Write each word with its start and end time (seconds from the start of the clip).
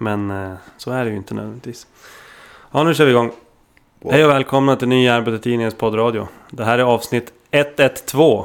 Men 0.00 0.30
eh, 0.30 0.52
så 0.76 0.90
är 0.90 1.04
det 1.04 1.10
ju 1.10 1.16
inte 1.16 1.34
nödvändigtvis. 1.34 1.86
Ja, 2.70 2.82
nu 2.82 2.94
kör 2.94 3.04
vi 3.04 3.10
igång. 3.10 3.30
Hej 4.10 4.24
och 4.24 4.30
välkomna 4.30 4.76
till 4.76 4.88
Nya 4.88 5.14
Arbetartidningens 5.14 5.74
poddradio. 5.74 6.28
Det 6.50 6.64
här 6.64 6.78
är 6.78 6.82
avsnitt 6.82 7.32
112. 7.50 8.44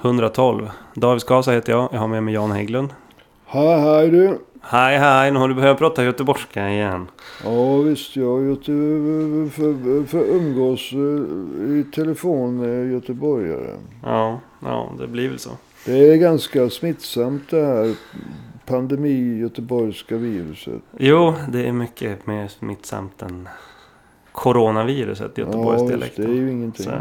112. 0.00 0.70
David 0.94 1.20
Skasa 1.20 1.52
heter 1.52 1.72
jag. 1.72 1.88
Jag 1.92 1.98
har 1.98 2.08
med 2.08 2.22
mig 2.22 2.34
Jan 2.34 2.52
Hägglund. 2.52 2.88
Hej, 3.46 3.80
hej 3.80 4.10
du. 4.10 4.38
Hej 4.62 4.98
hej, 4.98 5.30
nu 5.30 5.38
har 5.38 5.48
du 5.48 5.54
behövt 5.54 5.78
prata 5.78 6.04
göteborgska 6.04 6.70
igen. 6.70 7.10
Ja 7.44 7.76
visst, 7.76 8.16
jag 8.16 8.44
göte, 8.44 8.72
för, 9.50 10.06
för 10.06 10.24
umgås 10.24 10.92
eh, 10.92 11.78
i 11.78 11.84
telefon 11.94 12.56
med 12.56 12.92
göteborgare. 12.92 13.76
Ja, 14.02 14.40
ja, 14.62 14.92
det 14.98 15.06
blir 15.06 15.28
väl 15.28 15.38
så. 15.38 15.50
Det 15.84 16.12
är 16.12 16.16
ganska 16.16 16.70
smittsamt 16.70 17.50
det 17.50 17.66
här 17.66 17.94
pandemi-göteborgska 18.68 20.16
viruset. 20.16 20.82
Jo, 20.98 21.34
det 21.52 21.68
är 21.68 21.72
mycket 21.72 22.26
mer 22.26 22.48
smittsamt 22.48 23.22
än 23.22 23.48
coronaviruset, 24.32 25.32
Ja, 25.34 25.44
Göteborgsdialekten. 25.44 26.06
visst, 26.06 26.16
det 26.16 26.38
är 26.38 26.42
ju 26.46 26.50
ingenting. 26.52 26.84
Så. 26.86 26.92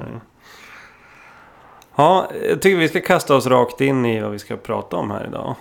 Ja, 1.96 2.28
jag 2.50 2.62
tycker 2.62 2.78
vi 2.78 2.88
ska 2.88 3.02
kasta 3.02 3.36
oss 3.36 3.48
rakt 3.48 3.82
in 3.82 4.06
i 4.06 4.22
vad 4.22 4.32
vi 4.32 4.40
ska 4.40 4.58
prata 4.58 4.96
om 4.98 5.12
här 5.12 5.26
idag. 5.28 5.56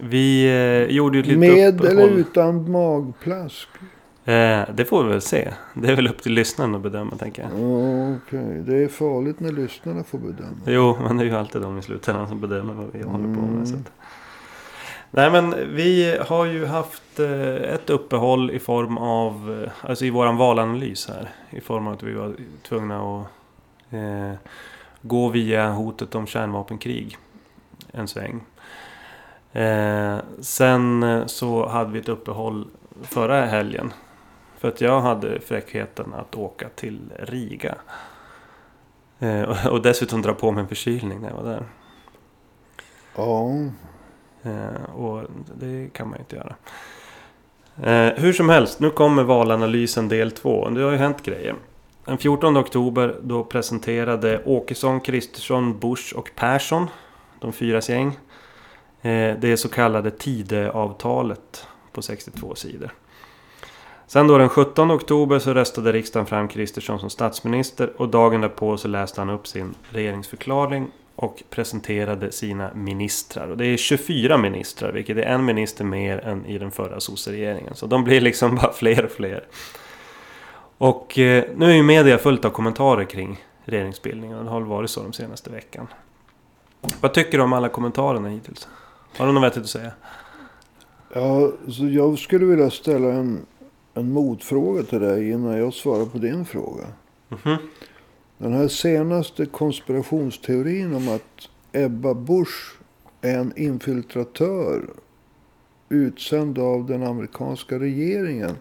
Vi 0.00 0.44
eh, 0.46 0.96
gjorde 0.96 1.18
ju 1.18 1.20
ett 1.20 1.26
litet 1.26 1.40
Med 1.40 1.74
uppehåll. 1.80 1.98
eller 1.98 2.12
utan 2.18 2.70
magplask? 2.70 3.68
Eh, 4.24 4.60
det 4.74 4.84
får 4.88 5.04
vi 5.04 5.10
väl 5.10 5.20
se. 5.20 5.48
Det 5.74 5.88
är 5.92 5.96
väl 5.96 6.08
upp 6.08 6.22
till 6.22 6.32
lyssnaren 6.32 6.74
att 6.74 6.80
bedöma 6.82 7.16
tänker 7.16 7.42
jag. 7.42 7.50
Ja, 7.60 8.16
Okej, 8.26 8.62
det 8.66 8.76
är 8.84 8.88
farligt 8.88 9.40
när 9.40 9.52
lyssnarna 9.52 10.04
får 10.04 10.18
bedöma. 10.18 10.56
Jo, 10.66 10.96
men 11.04 11.16
det 11.16 11.22
är 11.22 11.26
ju 11.26 11.34
alltid 11.36 11.62
de 11.62 11.78
i 11.78 11.82
slutändan 11.82 12.28
som 12.28 12.40
bedömer 12.40 12.74
vad 12.74 12.86
vi 12.92 13.02
håller 13.02 13.34
på 13.34 13.40
Mm. 13.40 13.54
med. 13.54 13.68
Så 13.68 13.74
att. 13.76 13.92
Nej, 15.10 15.30
men 15.30 15.74
vi 15.74 16.18
har 16.28 16.44
ju 16.44 16.66
haft 16.66 17.18
eh, 17.20 17.54
ett 17.54 17.90
uppehåll 17.90 18.50
i 18.50 18.58
form 18.58 18.98
av, 18.98 19.62
eh, 19.64 19.88
alltså 19.90 20.04
i 20.04 20.10
våran 20.10 20.36
valanalys 20.36 21.08
här. 21.08 21.28
I 21.50 21.60
form 21.60 21.86
av 21.86 21.92
att 21.94 22.02
vi 22.02 22.12
var 22.14 22.34
tvungna 22.68 23.20
att 23.20 23.26
eh, 23.90 24.32
gå 25.02 25.28
via 25.28 25.70
hotet 25.70 26.14
om 26.14 26.26
kärnvapenkrig 26.26 27.16
en 27.92 28.08
sväng. 28.08 28.40
Eh, 29.52 30.16
sen 30.40 31.02
eh, 31.02 31.26
så 31.26 31.68
hade 31.68 31.90
vi 31.92 31.98
ett 31.98 32.08
uppehåll 32.08 32.66
förra 33.02 33.44
helgen. 33.46 33.92
För 34.58 34.68
att 34.68 34.80
jag 34.80 35.00
hade 35.00 35.40
fräckheten 35.40 36.14
att 36.14 36.34
åka 36.36 36.68
till 36.68 37.00
Riga. 37.18 37.74
Eh, 39.18 39.42
och- 39.42 39.72
och 39.72 39.82
dessutom 39.82 40.22
dra 40.22 40.32
på 40.34 40.50
mig 40.52 40.62
en 40.62 40.68
förkylning 40.68 41.20
när 41.20 41.28
jag 41.28 41.36
var 41.36 41.50
där. 41.52 41.62
Ja, 43.16 43.50
Eh, 44.42 44.94
och 44.94 45.22
det 45.54 45.92
kan 45.92 46.08
man 46.08 46.18
ju 46.18 46.20
inte 46.20 46.36
göra. 46.36 46.54
Eh, 47.82 48.14
hur 48.16 48.32
som 48.32 48.48
helst, 48.48 48.80
nu 48.80 48.90
kommer 48.90 49.22
valanalysen 49.22 50.08
del 50.08 50.30
2. 50.30 50.68
Det 50.68 50.82
har 50.82 50.90
ju 50.90 50.96
hänt 50.96 51.22
grejer. 51.22 51.54
Den 52.04 52.18
14 52.18 52.56
oktober 52.56 53.16
då 53.22 53.44
presenterade 53.44 54.42
Åkesson, 54.44 55.00
Kristersson, 55.00 55.78
Bush 55.78 56.14
och 56.16 56.30
Persson, 56.36 56.86
de 57.38 57.52
fyras 57.52 57.88
gäng, 57.90 58.18
eh, 59.02 59.36
det 59.40 59.56
så 59.56 59.68
kallade 59.68 60.10
Tidöavtalet 60.10 61.66
på 61.92 62.02
62 62.02 62.54
sidor. 62.54 62.90
Sen 64.06 64.26
då 64.26 64.38
den 64.38 64.48
17 64.48 64.90
oktober 64.90 65.38
så 65.38 65.54
röstade 65.54 65.92
riksdagen 65.92 66.26
fram 66.26 66.48
Kristersson 66.48 67.00
som 67.00 67.10
statsminister 67.10 68.00
och 68.00 68.08
dagen 68.08 68.40
därpå 68.40 68.76
så 68.76 68.88
läste 68.88 69.20
han 69.20 69.30
upp 69.30 69.46
sin 69.46 69.74
regeringsförklaring 69.90 70.90
och 71.20 71.42
presenterade 71.50 72.32
sina 72.32 72.74
ministrar. 72.74 73.48
Och 73.48 73.56
det 73.56 73.66
är 73.66 73.76
24 73.76 74.38
ministrar, 74.38 74.92
vilket 74.92 75.16
är 75.16 75.22
en 75.22 75.44
minister 75.44 75.84
mer 75.84 76.18
än 76.18 76.46
i 76.46 76.58
den 76.58 76.70
förra 76.70 77.00
sosseregeringen. 77.00 77.74
Så 77.74 77.86
de 77.86 78.04
blir 78.04 78.20
liksom 78.20 78.54
bara 78.62 78.72
fler 78.72 79.04
och 79.04 79.10
fler. 79.10 79.44
Och 80.78 81.18
eh, 81.18 81.44
nu 81.56 81.70
är 81.70 81.74
ju 81.74 81.82
media 81.82 82.18
fullt 82.18 82.44
av 82.44 82.50
kommentarer 82.50 83.04
kring 83.04 83.44
regeringsbildningen. 83.64 84.38
Och 84.38 84.44
det 84.44 84.50
har 84.50 84.60
väl 84.60 84.68
varit 84.68 84.90
så 84.90 85.02
de 85.02 85.12
senaste 85.12 85.50
veckan. 85.50 85.86
Vad 87.00 87.14
tycker 87.14 87.38
du 87.38 87.44
om 87.44 87.52
alla 87.52 87.68
kommentarerna 87.68 88.28
hittills? 88.28 88.68
Har 89.16 89.26
du 89.26 89.32
något 89.32 89.42
vettigt 89.42 89.62
att 89.62 89.70
säga? 89.70 89.92
ja 91.14 91.52
så 91.68 91.88
jag 91.88 92.18
skulle 92.18 92.46
vilja 92.46 92.70
ställa 92.70 93.12
en, 93.12 93.46
en 93.94 94.12
motfråga 94.12 94.82
till 94.82 95.00
dig 95.00 95.30
innan 95.30 95.58
jag 95.58 95.74
svarar 95.74 96.06
på 96.06 96.18
din 96.18 96.44
fråga. 96.44 96.84
Mhm. 97.28 97.56
Den 98.40 98.52
här 98.52 98.68
senaste 98.68 99.46
konspirationsteorin 99.46 100.94
om 100.94 101.08
att 101.08 101.48
Ebba 101.72 102.14
Busch 102.14 102.74
är 103.20 103.38
en 103.38 103.52
infiltratör 103.56 104.82
utsänd 105.88 106.58
av 106.58 106.86
den 106.86 107.02
amerikanska 107.02 107.78
regeringen. 107.78 108.56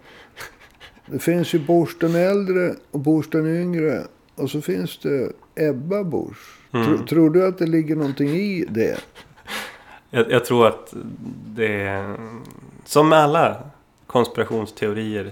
Det 1.05 1.19
finns 1.19 1.53
ju 1.53 1.59
Bush 1.59 1.95
den 1.99 2.15
äldre 2.15 2.75
och 2.91 2.99
Bush 2.99 3.29
den 3.31 3.61
yngre. 3.61 4.03
Och 4.35 4.49
så 4.49 4.61
finns 4.61 4.97
det 4.97 5.31
Ebba 5.55 6.03
Busch. 6.03 6.59
Mm. 6.71 6.85
Tro, 6.85 7.05
tror 7.05 7.29
du 7.29 7.47
att 7.47 7.57
det 7.57 7.67
ligger 7.67 7.95
någonting 7.95 8.29
i 8.29 8.65
det? 8.69 8.99
Jag, 10.09 10.31
jag 10.31 10.45
tror 10.45 10.67
att 10.67 10.93
det 11.47 11.81
är... 11.81 12.15
Som 12.85 13.09
med 13.09 13.19
alla 13.19 13.63
konspirationsteorier 14.07 15.31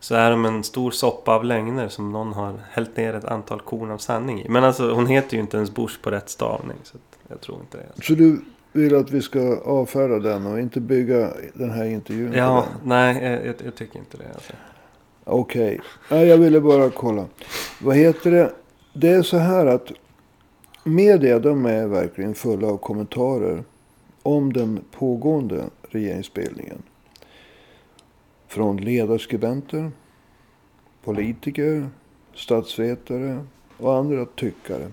så 0.00 0.14
är 0.14 0.30
de 0.30 0.44
en 0.44 0.64
stor 0.64 0.90
soppa 0.90 1.34
av 1.34 1.44
lögner 1.44 1.88
som 1.88 2.12
någon 2.12 2.32
har 2.32 2.54
hällt 2.70 2.96
ner 2.96 3.14
ett 3.14 3.24
antal 3.24 3.60
korn 3.60 3.90
av 3.90 3.98
sanning 3.98 4.40
i. 4.42 4.48
Men 4.48 4.64
alltså 4.64 4.92
hon 4.94 5.06
heter 5.06 5.34
ju 5.36 5.40
inte 5.40 5.56
ens 5.56 5.74
Bush 5.74 6.00
på 6.02 6.10
rätt 6.10 6.28
stavning. 6.28 6.76
Så 6.82 6.98
jag 7.28 7.40
tror 7.40 7.60
inte 7.60 7.78
det. 7.78 8.04
Så 8.04 8.14
du 8.14 8.40
vill 8.72 8.96
att 8.96 9.10
vi 9.10 9.22
ska 9.22 9.56
avfärda 9.64 10.18
den 10.18 10.46
och 10.46 10.60
inte 10.60 10.80
bygga 10.80 11.30
den 11.54 11.70
här 11.70 11.84
intervjun 11.84 12.32
på 12.32 12.38
Ja, 12.38 12.66
den? 12.70 12.88
nej 12.88 13.24
jag, 13.44 13.54
jag, 13.66 13.74
tycker 13.74 13.98
inte 13.98 14.16
det. 14.16 14.28
Alltså. 14.34 14.52
Okej. 15.24 15.80
Nej, 16.10 16.26
jag 16.26 16.38
ville 16.38 16.60
bara 16.60 16.90
kolla. 16.90 17.24
Vad 17.80 17.96
heter 17.96 18.30
det? 18.30 18.52
Det 18.92 19.08
är 19.08 19.22
så 19.22 19.38
här 19.38 19.66
att 19.66 19.92
media 20.84 21.38
de 21.38 21.66
är 21.66 21.86
verkligen 21.86 22.34
fulla 22.34 22.68
av 22.68 22.76
kommentarer 22.76 23.64
om 24.22 24.52
den 24.52 24.80
pågående 24.98 25.64
regeringsbildningen. 25.82 26.82
Från 28.48 28.76
ledarskribenter, 28.76 29.90
politiker, 31.04 31.88
statsvetare 32.34 33.44
och 33.78 33.94
andra 33.94 34.26
tyckare. 34.26 34.90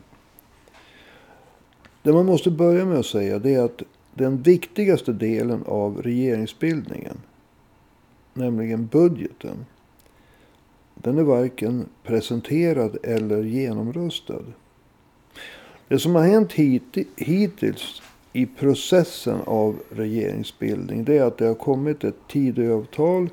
Det 2.01 2.13
man 2.13 2.25
måste 2.25 2.51
börja 2.51 2.85
med 2.85 2.99
att 2.99 3.05
säga 3.05 3.39
det 3.39 3.53
är 3.53 3.63
att 3.63 3.81
den 4.13 4.41
viktigaste 4.41 5.13
delen 5.13 5.63
av 5.65 6.01
regeringsbildningen, 6.01 7.17
nämligen 8.33 8.87
budgeten, 8.87 9.65
den 10.95 11.17
är 11.17 11.23
varken 11.23 11.85
presenterad 12.03 12.97
eller 13.03 13.43
genomröstad. 13.43 14.43
Det 15.87 15.99
som 15.99 16.15
har 16.15 16.23
hänt 16.23 16.53
hittills 17.15 18.01
i 18.33 18.45
processen 18.45 19.39
av 19.45 19.79
regeringsbildning 19.89 21.03
det 21.03 21.17
är 21.17 21.23
att 21.23 21.37
det 21.37 21.45
har 21.45 21.55
kommit 21.55 22.03
ett 22.03 22.27
Tidöavtal 22.27 23.29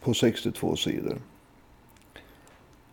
på 0.00 0.14
62 0.14 0.76
sidor. 0.76 1.18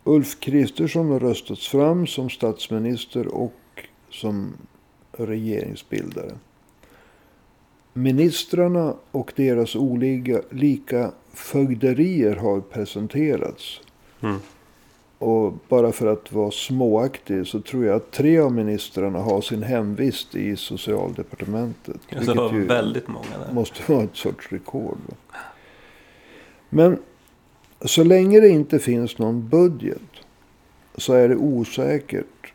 Ulf 0.04 0.40
Kristersson 0.40 1.12
har 1.12 1.20
röstats 1.20 1.68
fram 1.68 2.08
som 2.08 2.30
statsminister 2.30 3.28
och 3.28 3.54
som 4.10 4.54
regeringsbildare. 5.12 6.32
Ministrarna 7.94 8.96
och 9.12 9.34
deras 9.36 9.76
olika 9.76 10.42
lika 10.50 11.12
fögderier 11.34 12.36
har 12.36 12.62
presenterats. 12.62 13.82
Mm. 14.22 14.40
Och 15.18 15.54
bara 15.70 15.92
för 15.92 16.08
att 16.08 16.32
vara 16.32 16.52
småaktig 16.52 17.48
så 17.48 17.62
tror 17.62 17.86
jag 17.86 17.96
att 17.96 18.12
tre 18.12 18.40
av 18.40 18.52
ministrarna 18.52 19.20
har 19.20 19.42
sin 19.42 19.64
hemvist 19.64 20.36
i 20.36 20.56
socialdepartementet. 20.56 22.02
Det 22.10 22.34
var 22.34 22.50
väldigt 22.50 23.08
många 23.08 23.38
där. 23.46 23.54
måste 23.54 23.92
vara 23.94 24.04
ett 24.04 24.16
sorts 24.16 24.52
rekord. 24.52 24.98
Men 26.76 26.98
så 27.82 28.04
länge 28.04 28.40
det 28.40 28.50
inte 28.50 28.80
finns 28.80 29.18
någon 29.18 29.50
budget 29.50 30.02
så 30.96 31.14
är 31.14 31.30
det 31.30 31.36
osäkert 31.36 32.54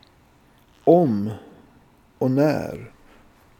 om 0.83 1.29
och 2.17 2.31
när 2.31 2.91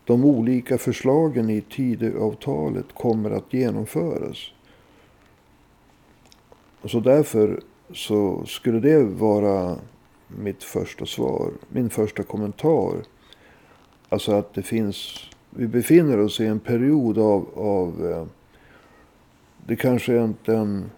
de 0.06 0.26
olika 0.26 0.78
förslagen 0.78 1.50
i 1.50 1.62
Tidöavtalet 1.62 2.86
kommer 2.94 3.32
att 3.32 3.54
genomföras. 3.54 4.38
Så 6.86 7.00
därför 7.00 7.62
så 7.94 8.46
skulle 8.46 8.80
det 8.80 9.04
vara 9.04 9.76
mitt 10.28 10.64
första 10.64 11.06
svar, 11.06 11.52
min 11.70 11.90
första 11.90 12.24
kommentar. 12.24 12.96
Alltså 14.10 14.32
att 14.32 14.54
det 14.54 14.64
finns, 14.64 15.30
vi 15.50 15.68
befinner 15.68 16.20
oss 16.20 16.40
i 16.40 16.46
en 16.46 16.60
period 16.60 17.18
av, 17.18 17.50
av 17.56 18.12
eh, 18.12 18.26
det 19.66 19.76
kanske 19.76 20.14
är 20.14 20.24
inte 20.24 20.54
en 20.54 20.92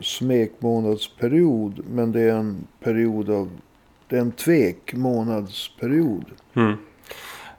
smekmånadsperiod, 0.00 1.80
men 1.90 2.12
det 2.12 2.20
är 2.20 2.34
en 2.34 2.66
period 2.80 3.30
av, 3.30 3.50
det 4.08 4.16
är 4.16 4.20
en 4.20 4.32
tvekmånadsperiod. 4.32 6.24
Mm. 6.54 6.76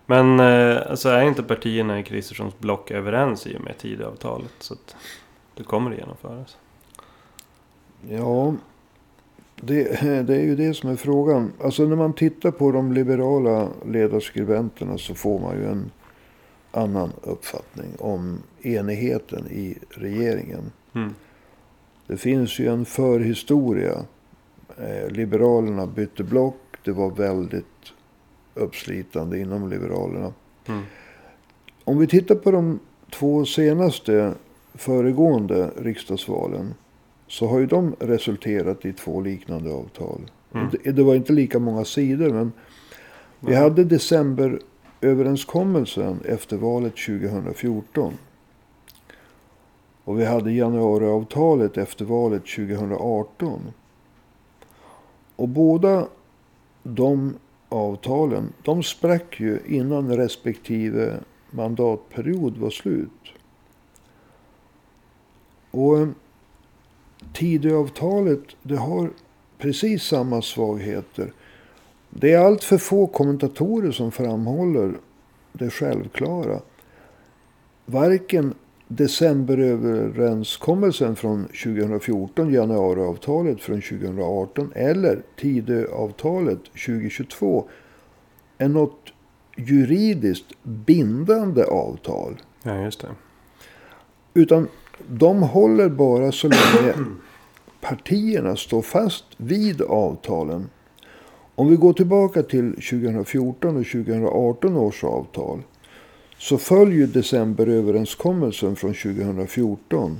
Men 0.05 0.39
eh, 0.39 0.77
alltså 0.89 1.09
är 1.09 1.23
inte 1.23 1.43
partierna 1.43 1.99
i 1.99 2.03
Kristerssons 2.03 2.59
block 2.59 2.91
överens 2.91 3.47
i 3.47 3.57
och 3.57 3.61
med 3.61 3.77
Tidöavtalet? 3.77 4.53
Så 4.59 4.73
att 4.73 4.95
det 5.55 5.63
kommer 5.63 5.91
att 5.91 5.97
genomföras. 5.97 6.57
Ja, 8.09 8.53
det, 9.55 10.01
det 10.27 10.35
är 10.35 10.43
ju 10.43 10.55
det 10.55 10.73
som 10.73 10.89
är 10.89 10.95
frågan. 10.95 11.51
Alltså 11.63 11.83
när 11.83 11.95
man 11.95 12.13
tittar 12.13 12.51
på 12.51 12.71
de 12.71 12.93
liberala 12.93 13.67
ledarskribenterna 13.85 14.97
så 14.97 15.15
får 15.15 15.39
man 15.39 15.55
ju 15.55 15.65
en 15.65 15.91
annan 16.71 17.11
uppfattning 17.21 17.95
om 17.99 18.43
enigheten 18.61 19.47
i 19.47 19.77
regeringen. 19.89 20.71
Mm. 20.95 21.13
Det 22.07 22.17
finns 22.17 22.59
ju 22.59 22.67
en 22.67 22.85
förhistoria. 22.85 24.05
Eh, 24.77 25.09
Liberalerna 25.09 25.87
bytte 25.87 26.23
block. 26.23 26.55
Det 26.83 26.91
var 26.91 27.11
väldigt 27.11 27.65
uppslitande 28.53 29.39
inom 29.39 29.69
Liberalerna. 29.69 30.33
Mm. 30.65 30.83
Om 31.83 31.97
vi 31.97 32.07
tittar 32.07 32.35
på 32.35 32.51
de 32.51 32.79
två 33.11 33.45
senaste 33.45 34.33
föregående 34.73 35.71
riksdagsvalen. 35.77 36.73
Så 37.27 37.47
har 37.47 37.59
ju 37.59 37.65
de 37.65 37.95
resulterat 37.99 38.85
i 38.85 38.93
två 38.93 39.21
liknande 39.21 39.73
avtal. 39.73 40.21
Mm. 40.53 40.67
Det, 40.71 40.91
det 40.91 41.03
var 41.03 41.15
inte 41.15 41.33
lika 41.33 41.59
många 41.59 41.85
sidor 41.85 42.29
men 42.29 42.51
vi 43.39 43.55
hade 43.55 43.83
överenskommelsen 45.01 46.21
efter 46.25 46.57
valet 46.57 46.95
2014. 46.95 48.13
Och 50.03 50.19
vi 50.19 50.25
hade 50.25 50.51
januariavtalet 50.51 51.77
efter 51.77 52.05
valet 52.05 52.45
2018. 52.45 53.61
Och 55.35 55.49
båda 55.49 56.07
de 56.83 57.35
avtalen, 57.69 58.53
de 58.63 58.83
sprack 58.83 59.39
ju 59.39 59.59
innan 59.67 60.17
respektive 60.17 61.19
mandatperiod 61.51 62.57
var 62.57 62.69
slut. 62.69 63.33
Och 65.71 65.99
eh, 65.99 66.07
Tidöavtalet, 67.33 68.43
det 68.63 68.75
har 68.75 69.09
precis 69.57 70.03
samma 70.03 70.41
svagheter. 70.41 71.33
Det 72.21 72.33
är 72.33 72.39
allt 72.39 72.63
för 72.63 72.77
få 72.77 73.07
kommentatorer 73.07 73.91
som 73.91 74.11
framhåller 74.11 74.93
det 75.53 75.69
självklara. 75.69 76.59
Varken 77.85 78.53
decemberöverenskommelsen 78.87 81.15
från 81.15 81.45
2014, 81.45 82.53
januariavtalet 82.53 83.61
från 83.61 83.81
2018 83.81 84.71
eller 84.75 85.21
Tidöavtalet 85.35 86.63
2022 86.63 87.69
är 88.57 88.69
något 88.69 89.13
juridiskt 89.55 90.63
bindande 90.63 91.63
avtal. 91.63 92.41
Ja, 92.63 92.83
just 92.83 93.01
det. 93.01 93.07
Utan 94.33 94.67
de 95.07 95.43
håller 95.43 95.89
bara 95.89 96.31
så 96.31 96.47
länge 96.47 96.93
partierna 97.81 98.55
står 98.55 98.81
fast 98.81 99.25
vid 99.37 99.81
avtalen. 99.81 100.69
Om 101.59 101.69
vi 101.69 101.75
går 101.75 101.93
tillbaka 101.93 102.43
till 102.43 102.73
2014 102.73 103.77
och 103.77 103.85
2018 103.85 104.77
års 104.77 105.03
avtal. 105.03 105.61
Så 106.37 106.57
följer 106.57 107.07
decemberöverenskommelsen 107.07 108.75
från 108.75 108.93
2014. 108.93 110.17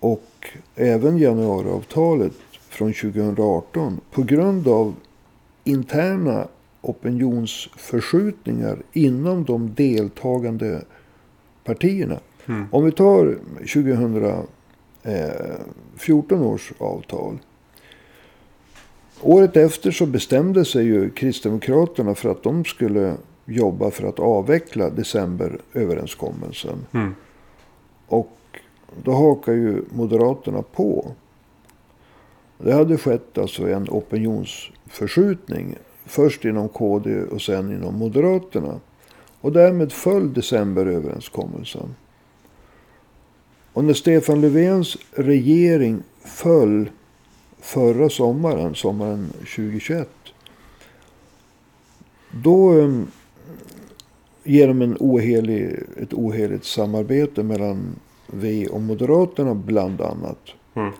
Och 0.00 0.48
även 0.74 1.18
januariavtalet 1.18 2.32
från 2.52 2.92
2018. 2.92 4.00
På 4.10 4.22
grund 4.22 4.68
av 4.68 4.94
interna 5.64 6.48
opinionsförskjutningar 6.80 8.78
inom 8.92 9.44
de 9.44 9.74
deltagande 9.74 10.82
partierna. 11.64 12.20
Mm. 12.46 12.66
Om 12.70 12.84
vi 12.84 12.92
tar 12.92 13.38
2014 13.58 16.42
års 16.42 16.72
avtal. 16.78 17.38
Året 19.22 19.56
efter 19.56 19.90
så 19.90 20.06
bestämde 20.06 20.64
sig 20.64 20.84
ju 20.84 21.10
Kristdemokraterna 21.10 22.14
för 22.14 22.30
att 22.30 22.42
de 22.42 22.64
skulle 22.64 23.14
jobba 23.44 23.90
för 23.90 24.08
att 24.08 24.18
avveckla 24.18 24.90
decemberöverenskommelsen. 24.90 26.86
Mm. 26.92 27.14
Och 28.06 28.38
då 29.02 29.12
hakar 29.12 29.52
ju 29.52 29.82
Moderaterna 29.90 30.62
på. 30.62 31.10
Det 32.58 32.72
hade 32.72 32.98
skett 32.98 33.38
alltså 33.38 33.68
en 33.68 33.88
opinionsförskjutning. 33.88 35.76
Först 36.06 36.44
inom 36.44 36.68
KD 36.68 37.22
och 37.22 37.42
sen 37.42 37.72
inom 37.72 37.94
Moderaterna. 37.94 38.80
Och 39.40 39.52
därmed 39.52 39.92
föll 39.92 40.32
decemberöverenskommelsen. 40.32 41.94
Och 43.72 43.84
när 43.84 43.94
Stefan 43.94 44.40
Löfvens 44.40 44.96
regering 45.12 46.02
föll 46.24 46.90
förra 47.60 48.08
sommaren, 48.08 48.74
sommaren 48.74 49.28
2021. 49.32 50.08
Då 52.30 52.72
um, 52.72 53.10
genom 54.44 54.82
en 54.82 54.96
ohelig, 55.00 55.80
ett 55.96 56.14
oheligt 56.14 56.64
samarbete 56.64 57.42
mellan 57.42 57.96
V 58.26 58.66
och 58.66 58.80
Moderaterna 58.80 59.54
bland 59.54 60.00
annat. 60.00 60.38
Mm. 60.74 60.92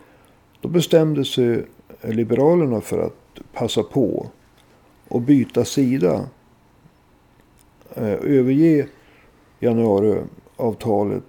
Då 0.60 0.68
bestämde 0.68 1.24
sig 1.24 1.64
Liberalerna 2.02 2.80
för 2.80 2.98
att 2.98 3.40
passa 3.52 3.82
på 3.82 4.26
och 5.08 5.20
byta 5.20 5.64
sida. 5.64 6.26
Eh, 7.94 8.12
överge 8.12 8.86
januariavtalet 9.60 11.24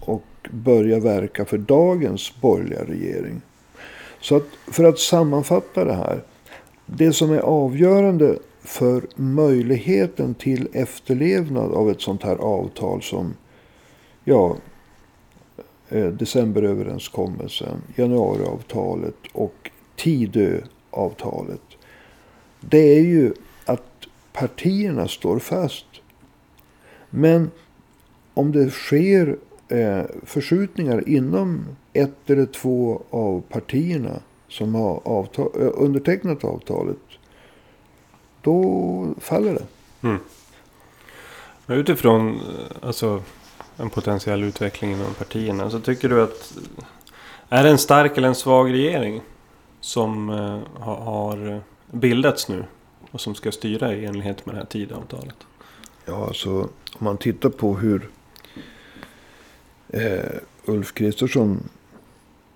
och 0.00 0.22
börja 0.50 1.00
verka 1.00 1.44
för 1.44 1.58
dagens 1.58 2.40
borgerliga 2.40 2.84
regering. 2.84 3.40
Så 4.24 4.36
att 4.36 4.46
för 4.66 4.84
att 4.84 4.98
sammanfatta 4.98 5.84
det 5.84 5.94
här. 5.94 6.22
Det 6.86 7.12
som 7.12 7.30
är 7.30 7.38
avgörande 7.38 8.38
för 8.62 9.02
möjligheten 9.16 10.34
till 10.34 10.68
efterlevnad 10.72 11.72
av 11.72 11.90
ett 11.90 12.00
sånt 12.00 12.22
här 12.22 12.36
avtal 12.36 13.02
som 13.02 13.34
ja, 14.24 14.56
eh, 15.88 16.06
decemberöverenskommelsen, 16.06 17.82
januariavtalet 17.96 19.16
och 19.32 19.70
Tidöavtalet. 19.96 21.62
Det 22.60 22.96
är 22.98 23.02
ju 23.02 23.32
att 23.64 24.06
partierna 24.32 25.08
står 25.08 25.38
fast. 25.38 25.86
Men 27.10 27.50
om 28.34 28.52
det 28.52 28.70
sker 28.70 29.36
förskjutningar 30.22 31.08
inom 31.08 31.66
ett 31.92 32.30
eller 32.30 32.46
två 32.46 33.02
av 33.10 33.40
partierna 33.40 34.20
som 34.48 34.74
har 34.74 35.00
avtal, 35.04 35.50
eh, 35.60 35.70
undertecknat 35.74 36.44
avtalet. 36.44 36.96
Då 38.42 39.14
faller 39.20 39.54
det. 39.54 39.66
Mm. 40.08 40.20
Utifrån 41.66 42.28
eh, 42.28 42.88
alltså, 42.88 43.22
en 43.76 43.90
potentiell 43.90 44.42
utveckling 44.42 44.92
inom 44.92 45.14
partierna 45.14 45.70
så 45.70 45.80
tycker 45.80 46.08
du 46.08 46.22
att 46.22 46.54
är 47.48 47.64
det 47.64 47.70
en 47.70 47.78
stark 47.78 48.18
eller 48.18 48.28
en 48.28 48.34
svag 48.34 48.72
regering 48.72 49.20
som 49.80 50.30
eh, 50.30 50.82
har, 50.82 51.60
bildats 51.90 52.48
nu 52.48 52.64
och 53.10 53.20
som 53.20 53.34
ska 53.34 53.52
styra 53.52 53.94
i 53.94 54.04
enlighet 54.04 54.46
med 54.46 54.54
det 54.54 54.58
här 54.58 54.66
Tidöavtalet? 54.66 55.36
Ja, 56.04 56.26
alltså 56.26 56.50
om 56.60 57.04
man 57.04 57.16
tittar 57.16 57.48
på 57.48 57.76
hur 57.76 58.08
eh, 60.02 60.40
Ulf 60.64 60.94
Kristersson 60.94 61.68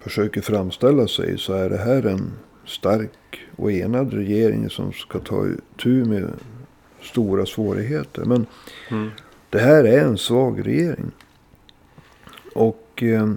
försöker 0.00 0.40
framställa 0.40 1.08
sig 1.08 1.38
så 1.38 1.52
är 1.52 1.70
det 1.70 1.76
här 1.78 2.06
en 2.06 2.32
stark 2.66 3.40
och 3.56 3.72
enad 3.72 4.12
regering 4.12 4.70
som 4.70 4.92
ska 4.92 5.18
ta 5.18 5.46
tur 5.82 6.04
med 6.04 6.30
stora 7.02 7.46
svårigheter. 7.46 8.24
Men 8.24 8.46
Mm. 8.90 9.10
det 9.50 9.58
här 9.58 9.84
är 9.84 10.04
en 10.04 10.18
svag 10.18 10.66
regering. 10.66 11.10
Och 12.54 13.02
eh, 13.02 13.32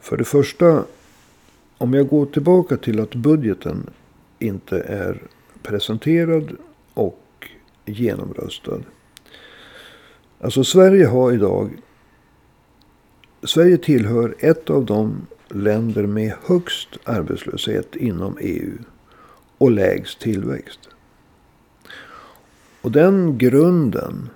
för 0.00 0.16
det 0.16 0.24
första, 0.24 0.84
om 1.78 1.94
jag 1.94 2.08
går 2.08 2.26
tillbaka 2.26 2.76
till 2.76 3.00
att 3.00 3.14
budgeten 3.14 3.90
inte 4.38 4.78
är 4.80 5.22
presenterad 5.62 6.56
och 6.94 7.48
genomröstad. 7.84 8.80
Alltså 10.40 10.64
Sverige 10.64 11.06
har 11.06 11.32
idag 11.32 11.70
Sverige 13.44 13.78
tillhör 13.78 14.34
ett 14.38 14.70
av 14.70 14.84
de 14.84 15.26
länder 15.48 16.06
med 16.06 16.32
högst 16.44 16.88
arbetslöshet 17.04 17.96
inom 17.96 18.36
EU 18.40 18.78
och 19.58 19.70
lägst 19.70 20.20
tillväxt. 20.20 20.80
Och 22.80 22.92
den 22.92 23.38
grunden, 23.38 24.28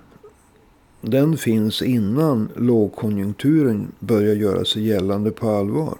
den 1.01 1.37
finns 1.37 1.81
innan 1.81 2.49
lågkonjunkturen 2.55 3.91
börjar 3.99 4.35
göra 4.35 4.65
sig 4.65 4.87
gällande 4.87 5.31
på 5.31 5.49
allvar. 5.49 5.97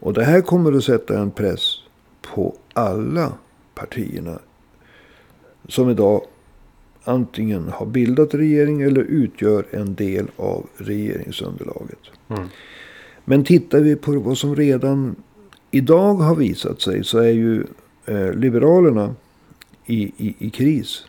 Och 0.00 0.12
det 0.12 0.24
här 0.24 0.40
kommer 0.40 0.72
att 0.72 0.84
sätta 0.84 1.18
en 1.18 1.30
press 1.30 1.76
på 2.34 2.56
alla 2.72 3.32
partierna 3.74 4.38
Som 5.68 5.90
idag 5.90 6.22
antingen 7.04 7.68
har 7.68 7.86
bildat 7.86 8.34
regering 8.34 8.82
eller 8.82 9.02
utgör 9.02 9.66
en 9.70 9.94
del 9.94 10.26
av 10.36 10.66
regeringsunderlaget. 10.76 11.98
Mm. 12.28 12.48
Men 13.24 13.44
tittar 13.44 13.80
vi 13.80 13.96
på 13.96 14.12
vad 14.12 14.38
som 14.38 14.56
redan 14.56 15.16
idag 15.70 16.14
har 16.14 16.34
visat 16.34 16.80
sig 16.80 17.04
så 17.04 17.18
är 17.18 17.30
ju 17.30 17.64
eh, 18.06 18.32
Liberalerna 18.32 19.14
i, 19.86 20.02
i, 20.02 20.34
i 20.38 20.50
kris. 20.50 21.04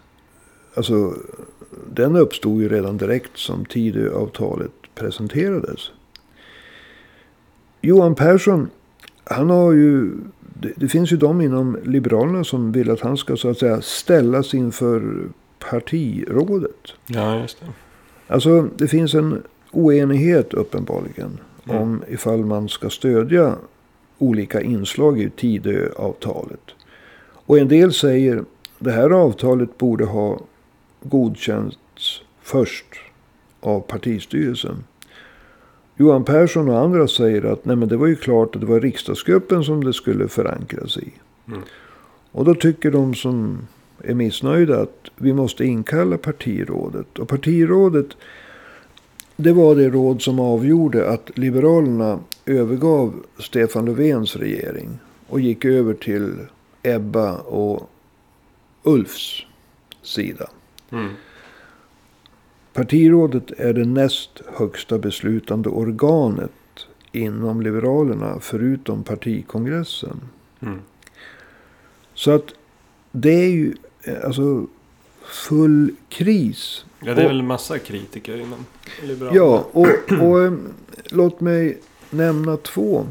Alltså 0.73 1.13
den 1.93 2.15
uppstod 2.15 2.61
ju 2.61 2.69
redan 2.69 2.97
direkt 2.97 3.37
som 3.37 3.65
Tidöavtalet 3.65 4.71
presenterades. 4.95 5.79
Johan 7.81 8.15
Persson, 8.15 8.69
han 9.23 9.49
har 9.49 9.71
ju... 9.71 10.11
Det, 10.61 10.73
det, 10.75 10.87
finns 10.87 11.11
ju 11.11 11.17
de 11.17 11.41
inom 11.41 11.77
Liberalerna 11.83 12.43
som 12.43 12.71
vill 12.71 12.91
att 12.91 13.01
han 13.01 13.17
ska 13.17 13.37
så 13.37 13.49
att 13.49 13.57
säga 13.57 13.81
ställas 13.81 14.53
inför 14.53 15.27
partirådet. 15.69 16.93
Ja, 17.05 17.41
just 17.41 17.59
det. 17.59 17.65
Alltså 18.27 18.61
det 18.61 18.87
finns 18.87 19.13
en 19.13 19.43
oenighet 19.71 20.53
uppenbarligen. 20.53 21.39
Mm. 21.65 21.81
Om 21.81 22.03
ifall 22.09 22.45
man 22.45 22.69
ska 22.69 22.89
stödja 22.89 23.55
olika 24.17 24.61
inslag 24.61 25.19
i 25.21 25.29
Tidöavtalet. 25.29 26.71
Och 27.45 27.59
en 27.59 27.67
del 27.67 27.93
säger 27.93 28.43
det 28.79 28.91
här 28.91 29.09
avtalet 29.09 29.77
borde 29.77 30.05
ha 30.05 30.39
godkänts 31.01 32.21
först 32.41 32.85
av 33.59 33.79
partistyrelsen. 33.79 34.83
Johan 35.97 36.23
Persson 36.23 36.69
och 36.69 36.79
andra 36.79 37.07
säger 37.07 37.43
att 37.43 37.65
nej 37.65 37.75
men 37.75 37.89
det 37.89 37.97
var 37.97 38.07
ju 38.07 38.15
klart 38.15 38.55
att 38.55 38.61
det 38.61 38.67
var 38.67 38.79
riksdagsgruppen 38.79 39.63
som 39.63 39.83
det 39.83 39.93
skulle 39.93 40.27
förankras 40.27 40.97
i. 40.97 41.13
Mm. 41.47 41.61
Och 42.31 42.45
då 42.45 42.55
tycker 42.55 42.91
de 42.91 43.15
som 43.15 43.67
är 44.05 44.13
missnöjda 44.13 44.81
att 44.81 45.11
vi 45.15 45.33
måste 45.33 45.65
inkalla 45.65 46.17
partirådet. 46.17 47.19
Och 47.19 47.29
partirådet 47.29 48.07
det 49.35 49.53
var 49.53 49.75
det 49.75 49.89
råd 49.89 50.21
som 50.21 50.39
avgjorde 50.39 51.09
att 51.09 51.37
Liberalerna 51.37 52.19
övergav 52.45 53.23
Stefan 53.39 53.85
Löfvens 53.85 54.35
regering. 54.35 54.99
Och 55.27 55.39
gick 55.39 55.65
över 55.65 55.93
till 55.93 56.35
Ebba 56.83 57.37
och 57.37 57.89
Ulfs 58.83 59.41
sida. 60.01 60.49
Mm. 60.91 61.09
Partirådet 62.73 63.51
är 63.51 63.73
det 63.73 63.85
näst 63.85 64.41
högsta 64.57 64.97
beslutande 64.97 65.69
organet 65.69 66.51
inom 67.11 67.61
Liberalerna 67.61 68.37
förutom 68.41 69.03
partikongressen. 69.03 70.21
Mm. 70.59 70.79
Så 72.13 72.31
att 72.31 72.53
det 73.11 73.33
är 73.33 73.49
ju 73.49 73.73
alltså 74.23 74.67
full 75.25 75.91
kris. 76.09 76.85
Ja, 76.99 77.13
det 77.13 77.21
är 77.21 77.25
och, 77.25 77.31
väl 77.31 77.43
massa 77.43 77.79
kritiker 77.79 78.37
inom 78.37 78.65
Liberalerna. 79.03 79.37
Ja, 79.37 79.67
och, 79.71 80.21
och 80.21 80.43
eh, 80.43 80.53
låt 81.11 81.41
mig 81.41 81.81
nämna 82.09 82.57
två. 82.57 83.07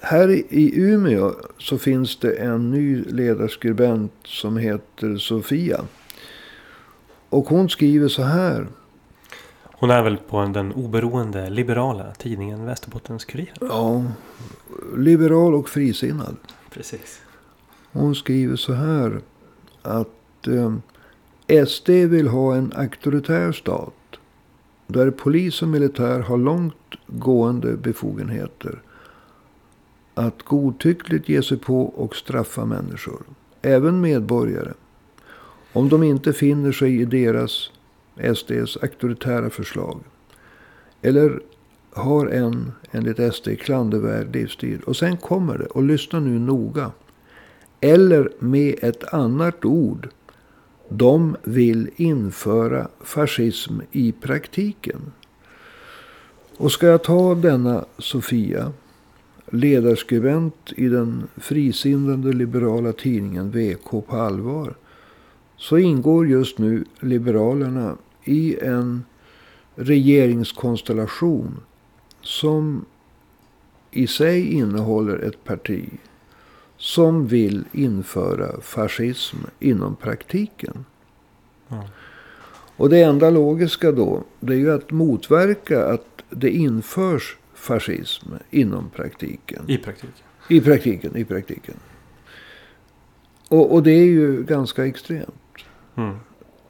Här 0.00 0.28
i 0.30 0.72
Umeå 0.74 1.34
så 1.58 1.78
finns 1.78 2.16
det 2.16 2.32
en 2.32 2.70
ny 2.70 3.04
ledarskribent 3.04 4.12
som 4.24 4.56
heter 4.56 5.16
Sofia. 5.16 5.84
Och 7.28 7.44
hon 7.44 7.68
skriver 7.68 8.08
så 8.08 8.22
här. 8.22 8.66
Hon 9.62 9.90
är 9.90 10.02
väl 10.02 10.16
på 10.16 10.44
den 10.44 10.72
oberoende 10.72 11.50
liberala 11.50 12.14
tidningen 12.14 12.68
Västerbottens-Kuriren? 12.68 13.56
Ja, 13.60 14.04
liberal 14.96 15.54
och 15.54 15.68
frisinnad. 15.68 16.36
Precis. 16.70 17.20
Hon 17.92 18.14
skriver 18.14 18.56
så 18.56 18.72
här. 18.72 19.20
Att 19.84 20.48
eh, 20.48 21.64
SD 21.66 21.88
vill 21.88 22.28
ha 22.28 22.54
en 22.54 22.72
auktoritär 22.76 23.52
stat. 23.52 23.94
Där 24.86 25.10
polis 25.10 25.62
och 25.62 25.68
militär 25.68 26.20
har 26.20 26.38
långt 26.38 26.74
gående 27.06 27.76
befogenheter. 27.76 28.82
Att 30.14 30.42
godtyckligt 30.42 31.28
ge 31.28 31.42
sig 31.42 31.58
på 31.58 31.82
och 31.82 32.16
straffa 32.16 32.64
människor. 32.64 33.22
Även 33.62 34.00
medborgare. 34.00 34.72
Om 35.72 35.88
de 35.88 36.02
inte 36.02 36.32
finner 36.32 36.72
sig 36.72 37.00
i 37.00 37.04
deras, 37.04 37.70
SDs, 38.34 38.76
auktoritära 38.82 39.50
förslag. 39.50 40.00
Eller 41.02 41.40
har 41.90 42.26
en, 42.26 42.72
enligt 42.90 43.34
SD, 43.34 43.48
klandervärd 43.60 44.34
livsstil. 44.36 44.80
Och 44.86 44.96
sen 44.96 45.16
kommer 45.16 45.58
det, 45.58 45.66
och 45.66 45.82
lyssna 45.82 46.20
nu 46.20 46.38
noga. 46.38 46.92
Eller 47.84 48.28
med 48.38 48.74
ett 48.82 49.14
annat 49.14 49.64
ord. 49.64 50.08
De 50.88 51.36
vill 51.42 51.90
införa 51.96 52.88
fascism 53.00 53.80
i 53.92 54.12
praktiken. 54.12 55.12
Och 56.56 56.72
ska 56.72 56.86
jag 56.86 57.04
ta 57.04 57.34
denna 57.34 57.84
Sofia, 57.98 58.72
ledarskribent 59.46 60.72
i 60.76 60.88
den 60.88 61.28
frisinnande 61.36 62.32
liberala 62.32 62.92
tidningen 62.92 63.50
VK 63.50 63.90
på 63.90 64.16
allvar 64.16 64.74
så 65.56 65.78
ingår 65.78 66.26
just 66.26 66.58
nu 66.58 66.84
Liberalerna 67.00 67.96
i 68.24 68.56
en 68.60 69.04
regeringskonstellation 69.74 71.60
som 72.20 72.84
i 73.90 74.06
sig 74.06 74.52
innehåller 74.52 75.18
ett 75.18 75.44
parti 75.44 75.88
som 76.84 77.26
vill 77.26 77.64
införa 77.72 78.60
fascism 78.60 79.36
inom 79.60 79.96
praktiken. 79.96 80.84
Mm. 81.70 81.84
Och 82.76 82.90
det 82.90 83.02
enda 83.02 83.30
logiska 83.30 83.92
då, 83.92 84.22
det 84.40 84.52
är 84.52 84.56
ju 84.56 84.72
att 84.72 84.90
motverka 84.90 85.84
att 85.84 86.24
det 86.30 86.50
införs 86.50 87.36
fascism 87.54 88.26
inom 88.50 88.90
praktiken. 88.90 89.64
I 89.66 89.78
praktiken? 89.78 90.24
I 90.48 90.60
praktiken, 90.60 91.16
i 91.16 91.24
praktiken. 91.24 91.74
Och, 93.48 93.74
och 93.74 93.82
det 93.82 93.92
är 93.92 94.06
ju 94.06 94.42
ganska 94.42 94.86
extremt. 94.86 95.64
Mm. 95.94 96.16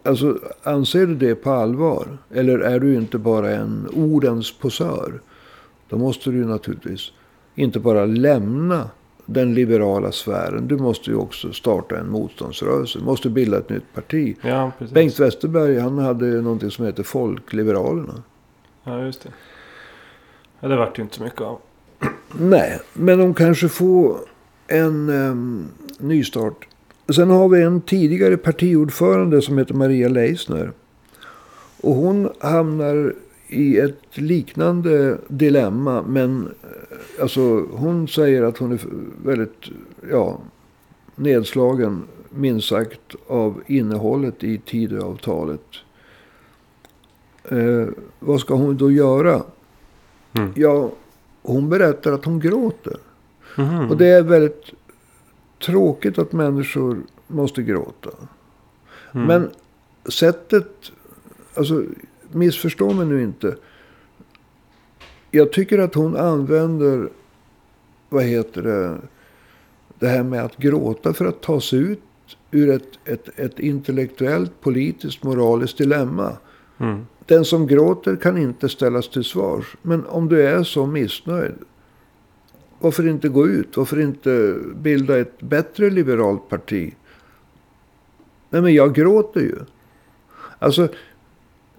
Alltså, 0.02 0.38
anser 0.62 1.06
du 1.06 1.14
det 1.14 1.34
på 1.34 1.50
allvar? 1.50 2.18
Eller 2.30 2.58
är 2.58 2.80
du 2.80 2.94
inte 2.94 3.18
bara 3.18 3.50
en 3.50 3.88
ordens 3.92 4.58
posör? 4.58 5.20
Då 5.88 5.98
måste 5.98 6.30
du 6.30 6.44
naturligtvis 6.44 7.12
inte 7.54 7.80
bara 7.80 8.06
lämna 8.06 8.90
den 9.26 9.54
liberala 9.54 10.12
sfären. 10.12 10.68
Du 10.68 10.76
måste 10.76 11.10
ju 11.10 11.16
också 11.16 11.52
starta 11.52 11.98
en 11.98 12.10
motståndsrörelse. 12.10 12.98
Du 12.98 13.04
måste 13.04 13.30
bilda 13.30 13.58
ett 13.58 13.70
nytt 13.70 13.94
parti. 13.94 14.36
Ja, 14.42 14.72
Bengt 14.92 15.20
Westerberg 15.20 15.78
han 15.78 15.98
hade 15.98 16.26
någonting 16.26 16.70
som 16.70 16.86
heter 16.86 17.02
Folkliberalerna. 17.02 18.22
Ja, 18.84 19.04
just 19.04 19.22
det. 19.22 19.28
Ja, 20.60 20.68
det 20.68 20.76
vart 20.76 20.98
ju 20.98 21.02
inte 21.02 21.16
så 21.16 21.22
mycket 21.22 21.40
av. 21.40 21.58
Nej, 22.38 22.80
men 22.92 23.18
de 23.18 23.34
kanske 23.34 23.68
får 23.68 24.18
en 24.66 25.08
um, 25.08 25.68
nystart 25.98 26.66
Sen 27.08 27.30
har 27.30 27.48
vi 27.48 27.62
en 27.62 27.80
tidigare 27.80 28.36
partiordförande 28.36 29.42
som 29.42 29.58
heter 29.58 29.74
Maria 29.74 30.08
Leisner. 30.08 30.72
Och 31.80 31.94
hon 31.94 32.32
hamnar 32.40 33.14
i 33.54 33.78
ett 33.78 34.18
liknande 34.18 35.18
dilemma. 35.28 36.02
Men 36.02 36.46
eh, 36.62 37.22
alltså, 37.22 37.60
hon 37.60 38.08
säger 38.08 38.42
att 38.42 38.58
hon 38.58 38.72
är 38.72 38.80
väldigt 39.24 39.70
ja, 40.10 40.38
nedslagen, 41.14 42.02
minst 42.30 42.68
sagt, 42.68 43.14
av 43.26 43.62
innehållet 43.66 44.44
i 44.44 44.58
Tidöavtalet. 44.58 45.66
Eh, 47.44 47.86
vad 48.20 48.40
ska 48.40 48.54
hon 48.54 48.76
då 48.76 48.90
göra? 48.90 49.42
Mm. 50.32 50.52
Ja, 50.54 50.90
hon 51.42 51.68
berättar 51.68 52.12
att 52.12 52.24
hon 52.24 52.40
gråter. 52.40 52.96
Mm. 53.58 53.90
Och 53.90 53.96
det 53.96 54.06
är 54.06 54.22
väldigt 54.22 54.64
tråkigt 55.64 56.18
att 56.18 56.32
människor 56.32 56.98
måste 57.26 57.62
gråta. 57.62 58.10
Mm. 59.14 59.26
Men 59.26 59.50
sättet, 60.12 60.92
alltså 61.54 61.84
missförstå 62.34 62.92
mig 62.92 63.06
nu 63.06 63.22
inte. 63.22 63.56
Jag 65.30 65.52
tycker 65.52 65.78
att 65.78 65.94
hon 65.94 66.16
använder, 66.16 67.08
vad 68.08 68.24
heter 68.24 68.62
det, 68.62 68.98
det 69.98 70.08
här 70.08 70.22
med 70.22 70.44
att 70.44 70.56
gråta 70.56 71.12
för 71.12 71.24
att 71.24 71.40
ta 71.40 71.60
sig 71.60 71.78
ut 71.78 72.02
ur 72.50 72.70
ett, 72.70 72.98
ett, 73.04 73.28
ett 73.36 73.58
intellektuellt, 73.58 74.60
politiskt, 74.60 75.22
moraliskt 75.22 75.78
dilemma. 75.78 76.36
Mm. 76.78 77.06
Den 77.26 77.44
som 77.44 77.66
gråter 77.66 78.16
kan 78.16 78.38
inte 78.38 78.68
ställas 78.68 79.08
till 79.08 79.24
svars. 79.24 79.76
Men 79.82 80.06
om 80.06 80.28
du 80.28 80.42
är 80.42 80.62
så 80.62 80.86
missnöjd. 80.86 81.54
Varför 82.78 83.08
inte 83.08 83.28
gå 83.28 83.48
ut? 83.48 83.76
Varför 83.76 84.00
inte 84.00 84.56
bilda 84.76 85.18
ett 85.18 85.40
bättre 85.40 85.90
liberalt 85.90 86.48
parti? 86.48 86.94
Nej 88.50 88.62
men 88.62 88.74
jag 88.74 88.94
gråter 88.94 89.40
ju. 89.40 89.58
Alltså, 90.58 90.88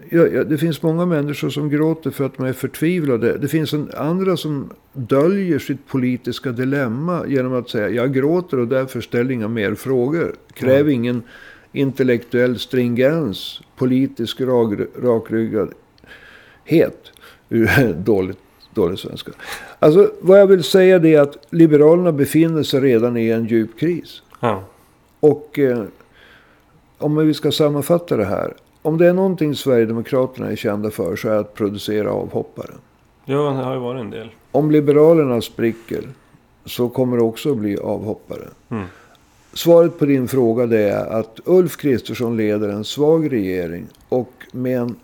ja, 0.10 0.28
ja, 0.28 0.44
det 0.44 0.58
finns 0.58 0.82
många 0.82 1.06
människor 1.06 1.50
som 1.50 1.70
gråter 1.70 2.12
för 2.12 2.26
att 2.26 2.38
de 2.38 2.46
är 2.46 2.54
förtvivlade. 2.54 3.38
Det 3.38 3.48
finns 3.48 3.74
en, 3.74 3.92
andra 3.98 4.38
som 4.38 4.74
döljer 4.94 5.60
sitt 5.60 5.88
politiska 5.88 6.52
dilemma 6.52 7.28
genom 7.28 7.54
att 7.54 7.70
säga 7.70 7.90
jag 7.90 8.14
gråter 8.14 8.60
och 8.60 8.68
därför 8.68 9.02
ställer 9.02 9.32
inga 9.32 9.48
mer 9.48 9.76
frågor. 9.76 10.36
Kräv 10.54 10.80
mm. 10.80 10.92
ingen, 10.92 11.24
intellektuell 11.72 12.60
stringens, 12.60 13.62
politisk 13.76 14.42
rak, 14.42 14.74
rakryggadhet. 15.02 17.12
dåligt, 17.96 18.40
dålig 18.74 19.00
svenska. 19.00 19.32
Alltså 19.80 20.12
vad 20.22 20.40
jag 20.40 20.48
vill 20.48 20.64
säga 20.64 20.96
är 20.96 21.20
att 21.20 21.38
Liberalerna 21.50 22.12
befinner 22.12 22.64
sig 22.64 22.80
redan 22.80 23.18
i 23.18 23.30
en 23.30 23.46
djup 23.46 23.80
kris. 23.80 24.22
Ja. 24.40 24.64
Och 25.20 25.60
eh, 25.60 25.84
om 26.98 27.28
vi 27.28 27.34
ska 27.34 27.52
sammanfatta 27.52 28.18
det 28.18 28.26
här. 28.26 28.54
Om 28.86 28.98
det 28.98 29.08
är 29.08 29.14
någonting 29.14 29.56
Sverigedemokraterna 29.56 30.52
är 30.52 30.56
kända 30.56 30.92
för 30.92 31.16
så 31.16 31.28
är 31.28 31.34
det 31.34 31.40
att 31.40 31.54
producera 31.54 32.12
avhoppare. 32.12 32.72
ja, 33.26 33.38
det 33.38 33.64
har 33.64 33.74
ju 33.74 33.80
varit 33.80 34.00
en 34.00 34.10
del. 34.10 34.30
Om 34.52 34.72
Liberalerna 34.72 35.42
spricker 35.42 36.04
så 36.66 36.90
kommer 36.90 37.18
det 37.18 37.24
också 37.24 37.52
att 37.52 37.58
bli 37.58 37.78
avhoppare. 37.78 38.48
Mm. 38.70 38.86
Svaret 39.54 40.00
på 40.00 40.06
din 40.06 40.28
fråga 40.28 40.66
det 40.66 40.90
är 40.90 41.06
att 41.06 41.40
Ulf 41.46 41.78
Kristersson 41.78 42.38
leder 42.38 42.70
en 42.70 42.84
svag 42.84 43.32
regering 43.32 43.88
och 44.10 44.32
med 44.52 44.80
en 44.80 44.96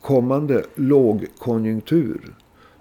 kommande 0.00 0.64
lågkonjunktur 0.74 2.20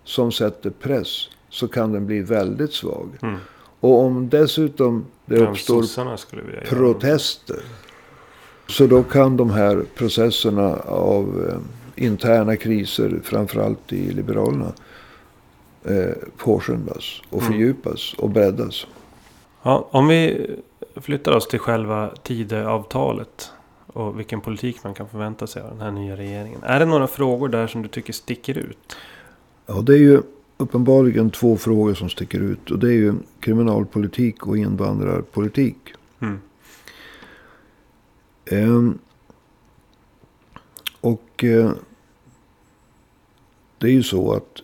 som 0.03 0.31
sätter 0.31 0.69
press 0.69 1.29
så 1.50 1.67
kan 1.67 1.91
den 1.91 2.05
bli 2.05 2.22
väldigt 2.22 2.74
svag. 2.74 3.10
Mm. 3.22 3.36
Och 3.79 4.00
om 4.00 4.29
dessutom 4.29 5.05
det 5.25 5.38
uppstår 5.38 5.84
protester. 6.69 7.60
Så 8.67 8.88
då 8.88 9.03
kan 9.03 9.38
de 9.38 9.50
här 9.50 9.84
processerna 9.95 10.75
av 10.86 11.50
eh, 11.50 12.03
interna 12.05 12.55
kriser, 12.55 13.19
framförallt 13.24 13.93
i 13.93 14.12
Liberalerna, 14.12 14.74
eh, 15.84 16.13
påskyndas 16.38 17.22
och 17.29 17.41
Mm. 17.41 17.51
fördjupas 17.51 18.13
och 18.17 18.29
breddas. 18.29 18.88
Ja, 19.63 19.88
om 19.91 20.07
vi 20.07 20.48
flyttar 20.95 21.31
oss 21.31 21.48
till 21.48 21.60
själva 21.60 22.10
Tidöavtalet. 22.24 23.51
Och 23.88 24.19
vilken 24.19 24.41
politik 24.41 24.84
man 24.84 24.93
kan 24.93 25.10
förvänta 25.10 25.48
sig 25.48 25.62
av 25.62 25.69
den 25.69 25.81
här 25.81 25.91
nya 25.91 26.17
regeringen. 26.17 26.60
Är 26.63 26.79
det 26.79 26.86
några 26.86 27.07
frågor 27.07 27.50
där 27.50 27.67
som 27.67 27.81
du 27.81 27.88
tycker 27.88 28.13
sticker 28.13 28.57
ut? 28.57 28.95
Ja, 29.65 29.74
det 29.81 29.93
är 29.93 29.98
ju 29.98 30.22
uppenbarligen 30.57 31.29
två 31.29 31.57
frågor 31.57 31.93
som 31.93 32.10
sticker 32.10 32.39
ut. 32.39 32.72
Och 32.72 32.79
det 32.79 32.88
är 32.88 32.93
ju 32.93 33.13
kriminalpolitik 33.39 34.48
och 34.48 34.57
invandrarpolitik. 34.57 35.77
Ehm, 38.46 39.00
och 41.02 41.44
eh, 41.44 41.72
det 43.78 43.88
är 43.88 43.92
ju 43.92 44.04
så 44.04 44.34
att 44.34 44.62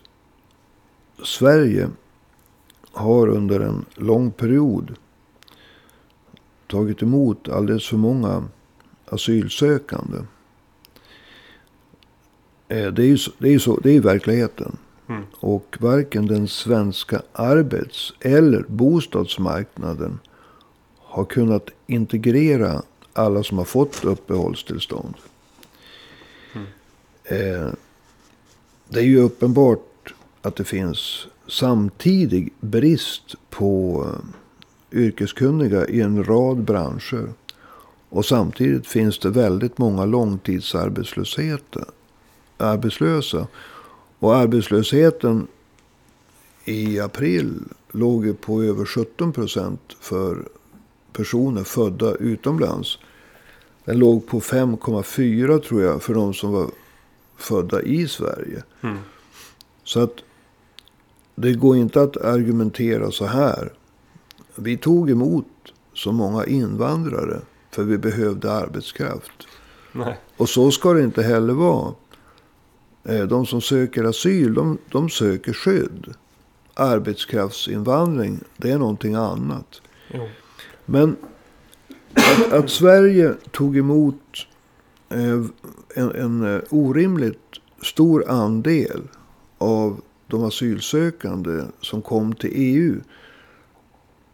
Sverige 1.24 1.90
har 2.92 3.28
under 3.28 3.60
en 3.60 3.84
lång 3.94 4.30
period 4.30 4.94
tagit 6.66 7.02
emot 7.02 7.48
alldeles 7.48 7.88
för 7.88 7.96
många 7.96 8.44
asylsökande. 9.06 10.18
Eh, 12.68 12.86
Det 12.92 13.02
är 13.02 13.06
ju 13.06 13.18
så, 13.18 13.30
det 13.38 13.54
är 13.54 13.58
så, 13.58 13.76
det 13.76 13.90
är 13.96 14.00
verkligheten. 14.00 14.76
Mm. 15.08 15.22
Och 15.40 15.76
varken 15.80 16.26
den 16.26 16.48
svenska 16.48 17.22
arbets 17.32 18.12
eller 18.20 18.64
bostadsmarknaden 18.68 20.18
har 20.98 21.24
kunnat 21.24 21.70
integrera 21.86 22.82
alla 23.12 23.42
som 23.42 23.58
har 23.58 23.64
fått 23.64 24.04
uppehållstillstånd. 24.04 25.14
Mm. 26.52 26.66
Eh, 27.24 27.72
det 28.88 29.00
är 29.00 29.04
ju 29.04 29.20
uppenbart 29.20 30.14
att 30.42 30.56
det 30.56 30.64
finns 30.64 31.26
samtidig 31.48 32.52
brist 32.60 33.34
på 33.50 34.04
eh, 34.08 34.98
yrkeskunniga 35.00 35.86
i 35.86 36.00
en 36.00 36.24
rad 36.24 36.56
branscher. 36.64 37.32
Och 38.08 38.24
samtidigt 38.24 38.86
finns 38.86 39.18
det 39.18 39.30
väldigt 39.30 39.78
många 39.78 40.04
långtidsarbetslösheter, 40.04 41.84
arbetslösa. 42.56 43.46
Och 44.18 44.36
arbetslösheten 44.36 45.46
i 46.64 47.00
april 47.00 47.60
låg 47.90 48.26
ju 48.26 48.34
på 48.34 48.62
över 48.62 48.84
17 48.84 49.32
procent 49.32 49.96
för 50.00 50.48
personer 51.12 51.64
födda 51.64 52.14
utomlands. 52.14 52.98
Den 53.84 53.98
låg 53.98 54.26
på 54.26 54.40
5,4 54.40 55.58
tror 55.58 55.82
jag 55.82 56.02
för 56.02 56.14
de 56.14 56.34
som 56.34 56.52
var 56.52 56.70
födda 57.36 57.82
i 57.82 58.08
Sverige. 58.08 58.62
Mm. 58.82 58.98
Så 59.84 60.00
att 60.00 60.14
det 61.34 61.52
går 61.52 61.76
inte 61.76 62.02
att 62.02 62.16
argumentera 62.16 63.10
så 63.10 63.26
här. 63.26 63.72
Vi 64.56 64.76
tog 64.76 65.10
emot 65.10 65.46
så 65.94 66.12
många 66.12 66.44
invandrare 66.44 67.40
för 67.70 67.82
vi 67.82 67.98
behövde 67.98 68.52
arbetskraft. 68.52 69.46
Nej. 69.92 70.18
Och 70.36 70.48
så 70.48 70.70
ska 70.70 70.92
det 70.92 71.02
inte 71.02 71.22
heller 71.22 71.54
vara. 71.54 71.94
Eh, 73.04 73.22
De 73.24 73.46
som 73.46 73.60
söker 73.60 74.04
asyl, 74.04 74.54
de, 74.54 74.78
de 74.88 75.10
söker 75.10 75.52
skydd. 75.52 76.14
Arbetskraftsinvandring, 76.74 78.40
det 78.56 78.70
är 78.70 78.78
någonting 78.78 79.14
annat. 79.14 79.82
Jo. 80.08 80.28
Men 80.86 81.16
att, 82.14 82.52
att 82.52 82.70
Sverige 82.70 83.34
tog 83.50 83.76
emot 83.76 84.46
eh, 85.08 85.44
en, 85.94 86.10
en 86.14 86.54
eh, 86.54 86.62
orimligt 86.70 87.60
stor 87.82 88.30
andel 88.30 89.02
av 89.58 90.00
de 90.26 90.44
asylsökande 90.44 91.64
som 91.80 92.02
kom 92.02 92.34
till 92.34 92.52
EU. 92.54 93.00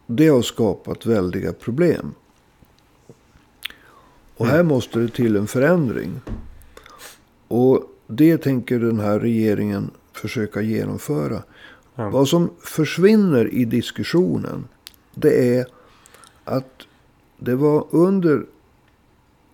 Det 0.07 0.27
har 0.27 0.41
skapat 0.41 1.05
väldiga 1.05 1.53
problem. 1.53 2.13
Och 4.35 4.47
här 4.47 4.63
måste 4.63 4.99
det 4.99 5.09
till 5.09 5.35
en 5.35 5.47
förändring. 5.47 6.21
Och 7.47 7.83
det 8.07 8.37
tänker 8.37 8.79
den 8.79 8.99
här 8.99 9.19
regeringen 9.19 9.91
försöka 10.13 10.61
genomföra. 10.61 11.43
Ja. 11.95 12.09
Vad 12.09 12.27
som 12.27 12.49
försvinner 12.59 13.53
i 13.53 13.65
diskussionen. 13.65 14.67
Det 15.15 15.57
är 15.57 15.65
att 16.49 16.87
det 17.37 17.55
var 17.55 17.85
under 17.91 18.45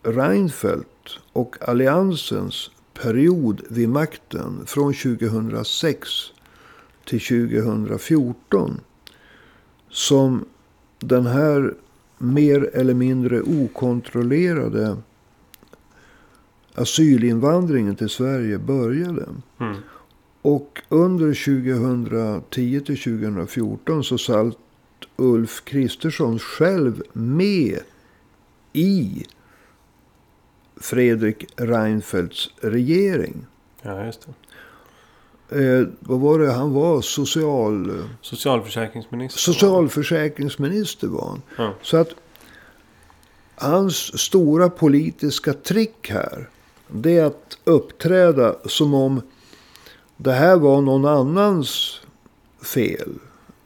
Reinfeldt 0.03 1.19
och 1.33 1.55
alliansens 1.61 2.71
period 2.93 3.61
vid 3.69 3.89
makten 3.89 4.65
från 4.65 4.93
2006 4.93 6.09
till 7.05 7.19
2014 7.19 8.79
som 9.89 10.45
den 10.99 11.25
här 11.25 11.73
mer 12.17 12.69
eller 12.73 12.93
mindre 12.93 13.41
okontrollerade 13.41 14.97
asylinvandringen 16.73 17.95
till 17.95 18.09
Sverige 18.09 18.57
började. 18.57 19.25
Mm. 19.59 19.75
Och 20.41 20.81
under 20.89 21.45
2010 21.45 22.81
till 22.85 22.97
2014 22.97 24.03
så 24.03 24.17
satt 24.17 24.57
Ulf 25.15 25.63
Kristersson 25.65 26.39
själv 26.39 27.03
med 27.13 27.79
i 28.73 29.25
Fredrik 30.77 31.45
Reinfeldts 31.55 32.49
regering. 32.61 33.45
Ja, 33.81 34.05
just 34.05 34.27
det. 34.27 34.33
Eh, 35.49 35.87
vad 35.99 36.19
var 36.19 36.39
det? 36.39 36.51
Han 36.51 36.73
var 36.73 37.01
social, 37.01 38.03
Socialförsäkringsminister. 38.21 39.39
socialförsäkringsminister 39.39 41.07
var 41.07 41.27
han. 41.27 41.41
Ja. 41.57 41.73
Så 41.81 41.97
att 41.97 42.09
hans 43.55 44.19
stora 44.21 44.69
politiska 44.69 45.53
trick 45.53 46.09
här. 46.09 46.49
Det 46.87 47.17
är 47.17 47.25
att 47.25 47.57
uppträda 47.63 48.55
som 48.65 48.93
om 48.93 49.21
det 50.17 50.31
här 50.31 50.57
var 50.57 50.81
någon 50.81 51.05
annans 51.05 52.01
fel. 52.61 53.09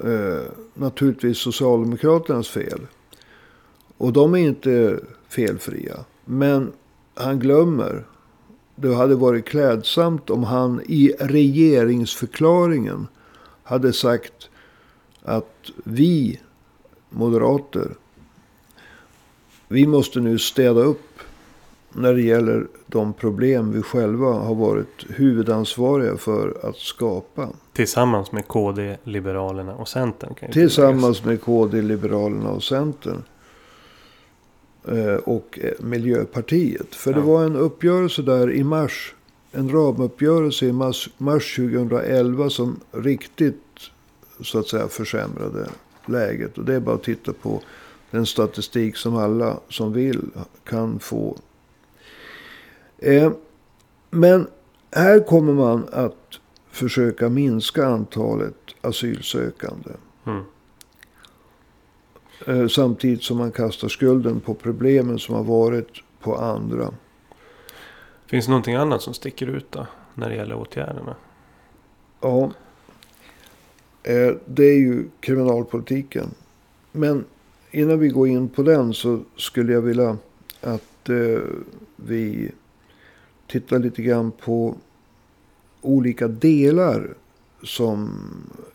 Eh, 0.03 0.51
naturligtvis 0.73 1.37
Socialdemokraternas 1.37 2.47
fel. 2.47 2.87
Och 3.97 4.13
de 4.13 4.33
är 4.33 4.37
inte 4.37 4.99
felfria. 5.29 6.05
Men 6.25 6.71
han 7.13 7.39
glömmer. 7.39 8.05
Det 8.75 8.95
hade 8.95 9.15
varit 9.15 9.45
klädsamt 9.45 10.29
om 10.29 10.43
han 10.43 10.81
i 10.85 11.13
regeringsförklaringen 11.19 13.07
hade 13.63 13.93
sagt 13.93 14.49
att 15.21 15.71
vi 15.83 16.39
moderater, 17.09 17.95
vi 19.67 19.87
måste 19.87 20.19
nu 20.19 20.39
städa 20.39 20.81
upp 20.81 21.19
när 21.93 22.13
det 22.13 22.21
gäller 22.21 22.67
de 22.87 23.13
problem 23.13 23.71
vi 23.71 23.81
själva 23.81 24.33
har 24.33 24.55
varit 24.55 25.05
huvudansvariga 25.09 26.17
för 26.17 26.57
att 26.69 26.77
skapa. 26.77 27.49
Tillsammans 27.83 28.31
med 28.31 28.47
KD, 28.47 28.97
Liberalerna 29.03 29.75
och 29.75 29.87
Centern. 29.87 30.51
Tillsammans 30.51 31.23
med 31.25 31.41
KD, 31.41 31.81
Liberalerna 31.81 32.49
och 32.49 32.63
Centern. 32.63 33.23
Eh, 34.87 35.15
Och 35.15 35.59
eh, 35.61 35.71
Miljöpartiet. 35.79 36.95
För 36.95 37.13
det 37.13 37.19
Ja. 37.19 37.25
var 37.25 37.43
en 37.43 37.55
uppgörelse 37.55 38.21
där 38.21 38.51
i 38.51 38.63
mars. 38.63 39.15
En 39.51 39.69
ramuppgörelse 39.69 40.65
i 40.65 40.71
mars, 40.71 41.09
mars 41.17 41.55
2011 41.55 42.49
som 42.49 42.79
riktigt 42.91 43.63
så 44.43 44.59
att 44.59 44.67
säga 44.67 44.87
försämrade 44.87 45.69
läget. 46.05 46.57
Och 46.57 46.65
det 46.65 46.75
är 46.75 46.79
bara 46.79 46.95
att 46.95 47.03
titta 47.03 47.33
på 47.33 47.61
Den 48.11 48.25
statistik 48.25 48.95
som 48.97 49.15
alla 49.15 49.59
som 49.69 49.93
vill 49.93 50.21
kan 50.63 50.99
få. 50.99 51.37
Eh, 52.97 53.31
men 54.09 54.47
här 54.91 55.19
kommer 55.27 55.53
man 55.53 55.87
att 55.91 56.38
försöka 56.71 57.29
minska 57.29 57.85
antalet 57.85 58.55
asylsökande. 58.81 59.91
Mm. 60.25 60.43
Eh, 62.47 62.67
samtidigt 62.67 63.23
som 63.23 63.37
man 63.37 63.51
kastar 63.51 63.87
skulden 63.87 64.39
på 64.39 64.53
problemen 64.53 65.19
som 65.19 65.35
har 65.35 65.43
varit 65.43 66.03
på 66.19 66.35
andra. 66.35 66.93
Finns 68.25 68.45
det 68.45 68.51
någonting 68.51 68.75
annat 68.75 69.01
som 69.01 69.13
sticker 69.13 69.47
ut 69.47 69.71
då? 69.71 69.87
När 70.15 70.29
det 70.29 70.35
gäller 70.35 70.55
åtgärderna? 70.55 71.15
Ja. 72.21 72.51
Eh, 74.03 74.33
det 74.45 74.63
är 74.63 74.77
ju 74.77 75.05
kriminalpolitiken. 75.19 76.29
Men 76.91 77.25
innan 77.71 77.99
vi 77.99 78.09
går 78.09 78.27
in 78.27 78.49
på 78.49 78.63
den 78.63 78.93
så 78.93 79.19
skulle 79.35 79.73
jag 79.73 79.81
vilja 79.81 80.17
att 80.61 81.09
eh, 81.09 81.39
vi 81.95 82.51
tittar 83.47 83.79
lite 83.79 84.01
grann 84.01 84.31
på 84.31 84.75
olika 85.81 86.27
delar 86.27 87.13
som 87.63 88.11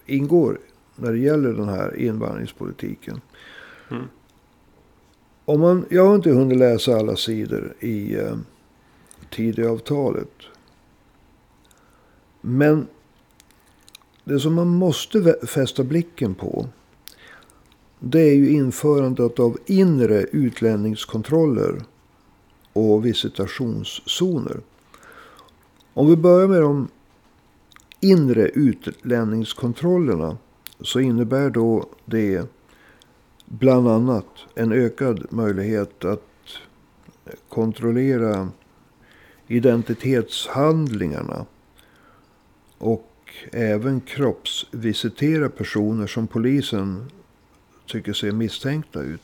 ingår 0.07 0.59
när 0.97 1.12
det 1.12 1.19
gäller 1.19 1.53
den 1.53 1.69
här 1.69 1.97
invandringspolitiken. 1.97 3.21
Mm. 3.90 4.05
Om 5.45 5.61
man, 5.61 5.87
jag 5.90 6.07
har 6.07 6.14
inte 6.14 6.31
hunnit 6.31 6.59
läsa 6.59 6.97
alla 6.97 7.17
sidor 7.17 7.75
i 7.81 8.14
eh, 8.14 8.37
Tidöavtalet. 9.31 10.33
Men 12.40 12.87
det 14.25 14.40
som 14.40 14.55
man 14.55 14.69
måste 14.69 15.37
fästa 15.47 15.85
blicken 15.85 16.35
på. 16.35 16.69
Det 17.99 18.21
är 18.21 18.35
ju 18.35 18.51
införandet 18.51 19.38
av 19.38 19.59
inre 19.67 20.23
utlänningskontroller 20.23 21.83
och 22.73 23.07
visitationszoner. 23.07 24.61
Om 25.94 26.07
vi 26.07 26.16
börjar 26.16 26.48
med 26.48 26.62
de 26.62 26.88
inre 28.04 28.48
utlänningskontrollerna. 28.48 30.37
Så 30.80 31.00
innebär 31.00 31.50
då 31.50 31.87
det 32.04 32.46
bland 33.46 33.88
annat 33.88 34.26
en 34.54 34.72
ökad 34.72 35.26
möjlighet 35.30 36.04
att 36.04 36.28
kontrollera 37.48 38.48
identitetshandlingarna. 39.46 41.46
Och 42.78 43.11
även 43.52 44.00
kroppsvisitera 44.00 45.48
personer 45.48 46.07
som 46.07 46.26
polisen 46.26 47.11
tycker 47.87 48.12
ser 48.12 48.33
misstänkta 48.33 49.02
ut. 49.02 49.22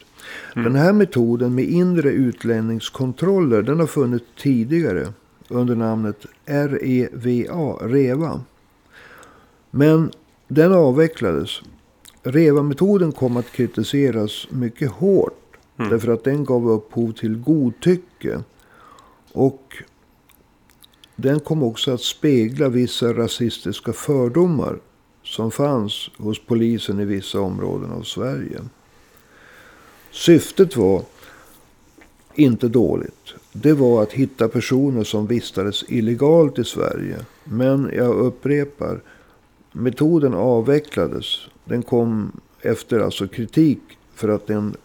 Mm. 0.56 0.64
Den 0.64 0.82
här 0.82 0.92
metoden 0.92 1.54
med 1.54 1.64
inre 1.64 2.10
utlänningskontroller 2.10 3.62
den 3.62 3.80
har 3.80 3.86
funnits 3.86 4.24
tidigare 4.36 5.12
under 5.50 5.74
namnet 5.74 6.26
REVA, 6.44 7.72
REVA. 7.80 8.40
Men 9.70 10.12
den 10.48 10.72
avvecklades. 10.72 11.60
REVA-metoden 12.22 13.12
kom 13.12 13.36
att 13.36 13.52
kritiseras 13.52 14.46
mycket 14.50 14.90
hårt. 14.90 15.56
Mm. 15.78 15.90
Därför 15.90 16.12
att 16.12 16.24
den 16.24 16.44
gav 16.44 16.70
upphov 16.70 17.12
till 17.12 17.36
godtycke. 17.36 18.42
Och 19.32 19.76
den 21.16 21.40
kom 21.40 21.62
också 21.62 21.90
att 21.92 22.00
spegla 22.00 22.68
vissa 22.68 23.12
rasistiska 23.12 23.92
fördomar 23.92 24.78
som 25.22 25.50
fanns 25.50 26.10
hos 26.16 26.46
polisen 26.46 27.00
i 27.00 27.04
vissa 27.04 27.40
områden 27.40 27.92
av 27.92 28.02
Sverige. 28.02 28.60
Syftet 30.10 30.76
var 30.76 31.02
inte 32.34 32.68
dåligt. 32.68 33.34
Det 33.52 33.72
var 33.72 34.02
att 34.02 34.12
hitta 34.12 34.48
personer 34.48 35.04
som 35.04 35.26
vistades 35.26 35.84
illegalt 35.88 36.58
i 36.58 36.64
Sverige. 36.64 37.16
Men 37.44 37.90
jag 37.94 38.14
upprepar, 38.14 39.00
metoden 39.72 40.34
avvecklades. 40.34 41.26
Den 41.64 41.82
kom 41.82 42.32
efter 42.60 43.00
alltså 43.00 43.28
kritik 43.28 43.80
för 44.14 44.28
att 44.28 44.46
den, 44.46 44.76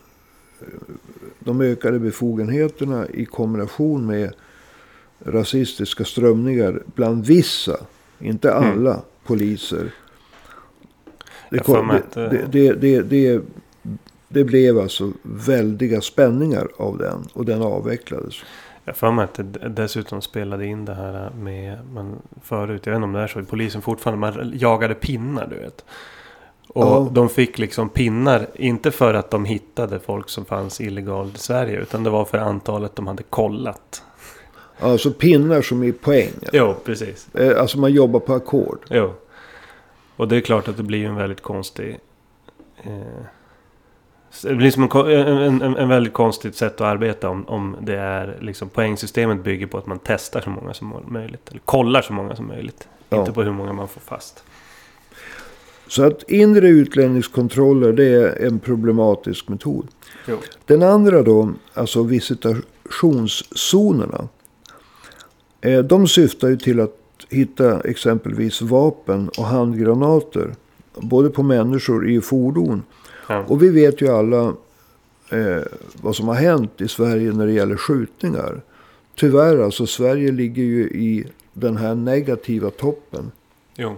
de 1.40 1.62
ökade 1.62 2.00
befogenheterna 2.00 3.08
i 3.10 3.26
kombination 3.26 4.06
med 4.06 4.34
rasistiska 5.20 6.06
strömningar 6.06 6.84
bland 6.96 7.26
vissa, 7.26 7.78
inte 8.20 8.52
mm. 8.52 8.64
alla, 8.64 8.94
mm. 8.94 9.06
poliser. 9.26 9.92
Det, 11.50 11.60
kom, 11.60 12.00
det, 12.14 12.74
det, 12.74 13.02
det, 13.02 13.42
det, 14.28 14.44
blev 14.44 14.80
alltså 14.80 15.12
väldiga 15.22 16.02
spänningar 16.02 16.68
av 16.78 16.98
den 16.98 17.28
och 17.34 17.46
den 17.46 17.62
avvecklades. 17.62 18.36
Jag 18.86 18.98
för 18.98 19.12
mig 19.12 19.24
att 19.24 19.34
det 19.34 19.70
dessutom 19.70 20.22
spelade 20.22 20.66
in 20.66 20.86
det 20.86 20.94
här 20.94 21.30
med 21.30 21.80
man 21.94 22.22
förut. 22.44 22.82
Jag 22.86 22.94
vet 22.94 22.98
inte 22.98 23.06
om 23.06 23.14
det 23.14 23.20
är 23.20 23.28
så. 23.28 23.44
Polisen 23.44 23.82
fortfarande. 23.82 24.20
Man 24.20 24.52
jagade 24.56 24.94
pinnar 24.94 25.48
du 25.48 25.56
vet. 25.56 25.86
Och 26.68 26.86
ja. 26.86 27.10
de 27.12 27.30
fick 27.30 27.58
liksom 27.58 27.90
pinnar. 27.90 28.48
Inte 28.54 28.92
för 28.92 29.14
att 29.14 29.32
de 29.32 29.46
hittade 29.46 30.00
folk 30.00 30.30
som 30.30 30.46
fanns 30.46 30.82
illegalt 30.82 31.36
i 31.36 31.40
Sverige. 31.40 31.82
Utan 31.82 32.04
det 32.04 32.10
var 32.10 32.26
för 32.26 32.38
antalet 32.38 32.96
de 32.96 33.08
hade 33.08 33.24
kollat. 33.24 34.04
Alltså 34.80 35.12
pinnar 35.12 35.62
som 35.62 35.84
i 35.84 35.92
poäng? 35.92 36.34
Jo, 36.54 36.76
precis. 36.84 37.36
Eh, 37.36 37.62
alltså 37.62 37.80
man 37.80 37.94
jobbar 37.94 38.20
på 38.20 38.34
ackord? 38.34 38.80
Jo. 38.90 39.14
Och 40.16 40.28
det 40.28 40.36
är 40.36 40.42
klart 40.42 40.68
att 40.68 40.78
det 40.78 40.84
blir 40.84 41.06
en 41.06 41.16
väldigt 41.16 41.42
konstig... 41.42 42.00
Eh, 42.84 43.26
det 44.44 44.56
blir 44.56 44.72
som 44.72 44.84
en, 44.84 44.90
en, 45.08 45.62
en, 45.62 45.78
en, 45.78 45.90
väldigt 45.90 46.14
konstigt 46.14 46.56
sätt 46.56 46.82
att 46.82 46.88
arbeta 46.88 47.30
om, 47.30 47.48
om 47.48 47.76
det 47.82 47.96
är 47.96 48.38
liksom 48.42 48.70
poängsystemet 48.70 49.44
bygger 49.44 49.68
på 49.68 49.78
att 49.78 49.88
man 49.88 50.00
testar 50.04 50.42
så 50.42 50.50
många 50.50 50.74
som 50.74 51.04
möjligt. 51.08 51.50
Eller 51.50 51.60
kollar 51.60 52.02
så 52.02 52.14
många 52.14 52.36
som 52.36 52.48
möjligt. 52.48 52.88
Ja. 53.10 53.20
Inte 53.20 53.32
på 53.32 53.44
hur 53.44 53.52
många 53.52 53.74
man 53.74 53.88
får 53.88 54.02
fast. 54.02 54.44
Så 55.88 56.04
att 56.04 56.30
inre 56.30 56.68
utlänningskontroller 56.68 57.94
det 57.94 58.06
är 58.06 58.48
en 58.48 58.60
problematisk 58.60 59.48
metod. 59.48 59.88
Jo. 60.28 60.38
Den 60.66 60.84
andra 60.84 61.22
då, 61.22 61.54
alltså 61.74 62.04
visitationszonerna. 62.04 64.28
Eh, 65.62 65.80
de 65.80 66.08
syftar 66.08 66.48
ju 66.48 66.58
till 66.58 66.80
att 66.80 66.96
hitta 67.30 67.82
exempelvis 67.82 68.62
vapen 68.62 69.30
och 69.38 69.46
handgranater. 69.46 70.56
Både 70.96 71.30
på 71.30 71.44
människor 71.44 72.10
i 72.10 72.22
fordon. 72.22 72.84
Ja. 73.28 73.46
Och 73.48 73.64
vi 73.64 73.70
vet 73.70 74.02
ju 74.02 74.08
alla 74.08 74.54
eh, 75.30 75.64
vad 76.02 76.16
som 76.16 76.28
har 76.28 76.36
hänt 76.36 76.82
i 76.82 76.88
Sverige 76.88 77.32
när 77.32 77.46
det 77.46 77.54
gäller 77.54 77.76
skjutningar. 77.76 78.62
Tyvärr 79.16 79.58
alltså, 79.58 79.88
Sverige 79.88 80.32
ligger 80.32 80.64
ju 80.64 80.84
i 80.84 81.28
den 81.54 81.78
här 81.78 81.96
negativa 81.96 82.70
toppen. 82.70 83.32
Jo. 83.76 83.96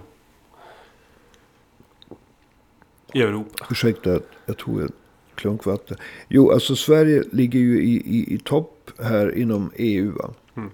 I 3.12 3.22
Europa. 3.22 3.66
Ursäkta, 3.70 4.20
jag 4.46 4.56
tog 4.56 4.80
en 4.80 4.92
klunk 5.34 5.64
vatten. 5.64 5.96
Jo, 6.28 6.50
alltså 6.50 6.76
Sverige 6.76 7.24
ligger 7.32 7.58
ju 7.58 7.82
i, 7.82 7.94
i, 7.94 8.34
i 8.34 8.38
topp 8.38 8.90
här 8.98 9.38
inom 9.38 9.70
EU. 9.76 10.12
Mm 10.56 10.70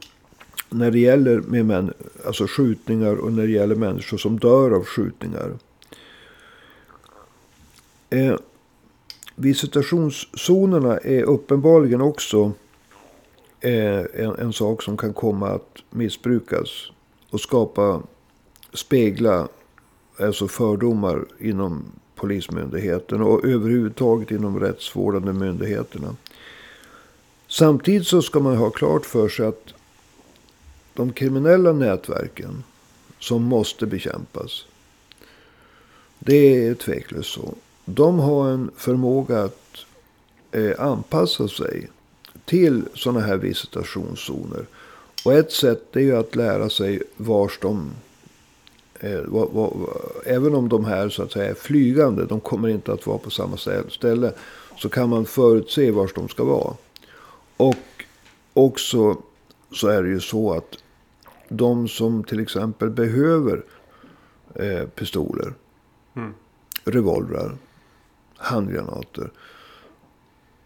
när 0.75 0.91
det 0.91 0.99
gäller 0.99 1.41
med 1.41 1.67
män, 1.67 1.93
alltså 2.27 2.47
skjutningar 2.47 3.15
och 3.15 3.33
när 3.33 3.43
det 3.43 3.53
gäller 3.53 3.75
människor 3.75 4.19
som 4.19 4.39
dör 4.39 4.71
av 4.71 4.85
skjutningar. 4.85 5.53
Eh, 8.15 8.37
visitationszonerna 9.35 10.99
är 10.99 11.23
uppenbarligen 11.23 12.01
också 12.01 12.53
eh, 13.61 14.05
en, 14.15 14.37
en, 14.39 14.53
sak 14.53 14.83
som 14.83 14.97
kan 14.97 15.13
komma 15.13 15.49
att 15.49 15.79
missbrukas. 15.91 16.69
Och 17.31 17.41
skapa, 17.41 18.03
spegla 18.73 19.49
alltså 20.19 20.49
fördomar 20.49 21.25
inom 21.39 21.85
Polismyndigheten 22.15 23.23
och 23.23 23.45
överhuvudtaget 23.45 24.31
inom 24.31 24.61
rättsvårdande 24.61 25.33
myndigheterna. 25.33 26.17
Samtidigt 27.49 28.07
så 28.07 28.23
ska 28.23 28.41
man 28.41 28.57
ha 28.57 28.71
klart 28.71 29.07
för 29.07 29.29
sig 29.29 29.47
att 29.47 29.75
de 30.95 31.13
kriminella 31.13 31.73
nätverken 31.73 32.65
som 33.19 33.43
måste 33.43 33.87
bekämpas. 33.87 34.67
Det 36.19 36.67
är 36.67 36.75
tveklöst 36.75 37.31
så. 37.31 37.55
De 37.85 38.19
har 38.19 38.49
en 38.49 38.71
förmåga 38.77 39.43
att 39.43 39.79
eh, 40.53 40.81
anpassa 40.81 41.49
sig 41.49 41.91
till 42.45 42.83
sådana 42.95 43.21
här 43.21 43.37
visitationszoner. 43.37 44.67
Och 45.25 45.33
ett 45.33 45.53
sätt 45.53 45.97
är 45.97 46.01
ju 46.01 46.17
att 46.17 46.37
lära 46.37 46.71
sig 46.71 47.03
vars 47.17 47.59
de... 47.63 47.91
Eh, 49.01 49.21
var, 49.21 49.49
var, 49.53 49.73
även 50.27 50.55
om 50.55 50.69
de 50.69 50.85
här 50.85 51.09
så 51.09 51.23
att 51.23 51.33
säga 51.33 51.51
är 51.51 51.55
flygande, 51.55 52.27
de 52.27 52.41
kommer 52.41 52.69
inte 52.69 52.93
att 52.93 53.07
vara 53.07 53.19
på 53.19 53.31
samma 53.31 53.57
ställe. 53.89 54.33
Så 54.77 54.89
kan 54.89 55.09
man 55.09 55.27
förutse 55.27 55.91
vars 55.91 56.13
de 56.15 56.29
ska 56.29 56.45
vara. 56.45 56.75
Och 57.57 58.05
också 58.55 59.17
så 59.73 59.89
är 59.89 60.03
det 60.03 60.09
ju 60.09 60.21
så 60.21 60.53
att 60.53 60.79
de 61.49 61.89
som 61.89 62.25
till 62.25 62.41
exempel 62.41 62.91
behöver 62.91 63.63
eh, 64.55 64.87
pistoler, 64.87 65.55
mm. 66.17 66.35
revolvrar, 66.85 67.57
handgranater. 68.37 69.31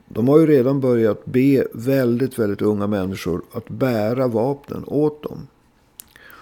De 0.08 0.28
har 0.28 0.38
ju 0.38 0.46
redan 0.46 0.80
börjat 0.80 1.24
be 1.24 1.66
väldigt, 1.72 2.38
väldigt 2.38 2.62
unga 2.62 2.86
människor 2.86 3.42
att 3.52 3.68
bära 3.68 4.28
vapnen 4.28 4.84
åt 4.86 5.22
dem. 5.22 5.46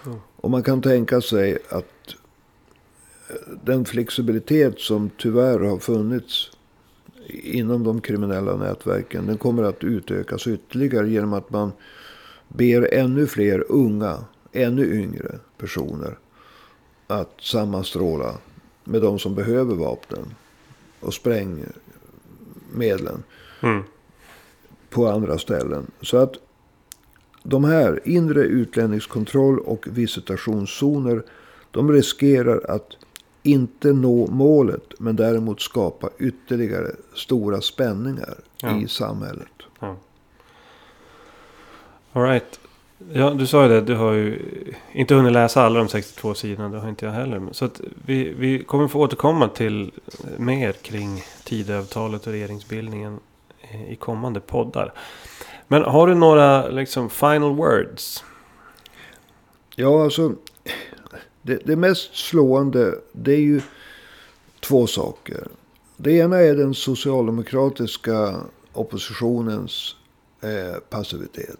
Mm. 0.05 0.17
Och 0.35 0.51
man 0.51 0.63
kan 0.63 0.81
tänka 0.81 1.21
sig 1.21 1.57
att 1.69 2.15
eh, 3.29 3.35
den 3.63 3.85
flexibilitet 3.85 4.79
som 4.79 5.09
tyvärr 5.17 5.59
har 5.59 5.77
funnits 5.77 6.51
inom 7.29 7.83
de 7.83 8.01
kriminella 8.01 8.55
nätverken. 8.55 9.27
Den 9.27 9.37
kommer 9.37 9.63
att 9.63 9.83
utökas 9.83 10.47
ytterligare 10.47 11.09
genom 11.09 11.33
att 11.33 11.49
man 11.49 11.71
ber 12.47 12.93
ännu 12.93 13.27
fler 13.27 13.65
unga, 13.69 14.25
ännu 14.51 15.01
yngre 15.01 15.39
personer 15.57 16.17
att 17.07 17.41
sammanstråla 17.41 18.37
med 18.83 19.01
de 19.01 19.19
som 19.19 19.35
behöver 19.35 19.75
vapnen 19.75 20.25
och 20.99 21.13
sprängmedlen 21.13 23.23
Mm. 23.61 23.83
på 24.89 25.07
andra 25.07 25.37
ställen. 25.37 25.91
Så 26.01 26.17
att 26.17 26.33
de 27.43 27.63
här 27.63 27.99
inre 28.05 28.41
utlänningskontroll 28.41 29.59
och 29.59 29.87
visitationszoner 29.91 31.23
de 31.71 31.91
riskerar 31.91 32.71
att 32.71 32.87
inte 33.43 33.93
nå 33.93 34.27
målet 34.27 34.99
men 34.99 35.15
däremot 35.15 35.61
skapa 35.61 36.09
ytterligare 36.19 36.91
stora 37.15 37.61
spänningar 37.61 38.37
Ja. 38.61 38.77
i 38.81 38.87
samhället. 38.87 39.47
All 42.13 42.23
right. 42.23 42.59
Ja, 43.13 43.29
du 43.29 43.47
sa 43.47 43.63
ju 43.63 43.69
det. 43.69 43.81
Du 43.81 43.95
har 43.95 44.13
ju 44.13 44.39
inte 44.91 45.15
hunnit 45.15 45.33
läsa 45.33 45.63
alla 45.63 45.79
de 45.79 45.87
62 45.87 46.33
sidorna. 46.33 46.69
Det 46.69 46.79
har 46.79 46.89
inte 46.89 47.05
jag 47.05 47.13
heller. 47.13 47.41
Så 47.51 47.65
att 47.65 47.81
vi, 48.05 48.33
vi 48.33 48.63
kommer 48.63 48.87
få 48.87 48.99
återkomma 48.99 49.47
till 49.47 49.91
mer 50.37 50.71
kring 50.71 51.23
Tidöavtalet 51.43 52.27
och 52.27 52.33
regeringsbildningen 52.33 53.19
i 53.87 53.95
kommande 53.95 54.39
poddar. 54.39 54.93
Men 55.67 55.83
har 55.83 56.07
du 56.07 56.15
några 56.15 56.69
liksom 56.69 57.09
final 57.09 57.55
words? 57.55 58.23
Ja, 59.75 60.03
alltså. 60.03 60.33
Det, 61.41 61.55
det 61.65 61.75
mest 61.75 62.15
slående 62.15 62.95
det 63.11 63.33
är 63.33 63.41
ju 63.41 63.61
två 64.59 64.87
saker. 64.87 65.47
Det 65.97 66.11
ena 66.11 66.37
är 66.37 66.55
den 66.55 66.73
socialdemokratiska 66.73 68.35
oppositionens 68.73 69.95
eh, 70.41 70.79
passivitet. 70.89 71.59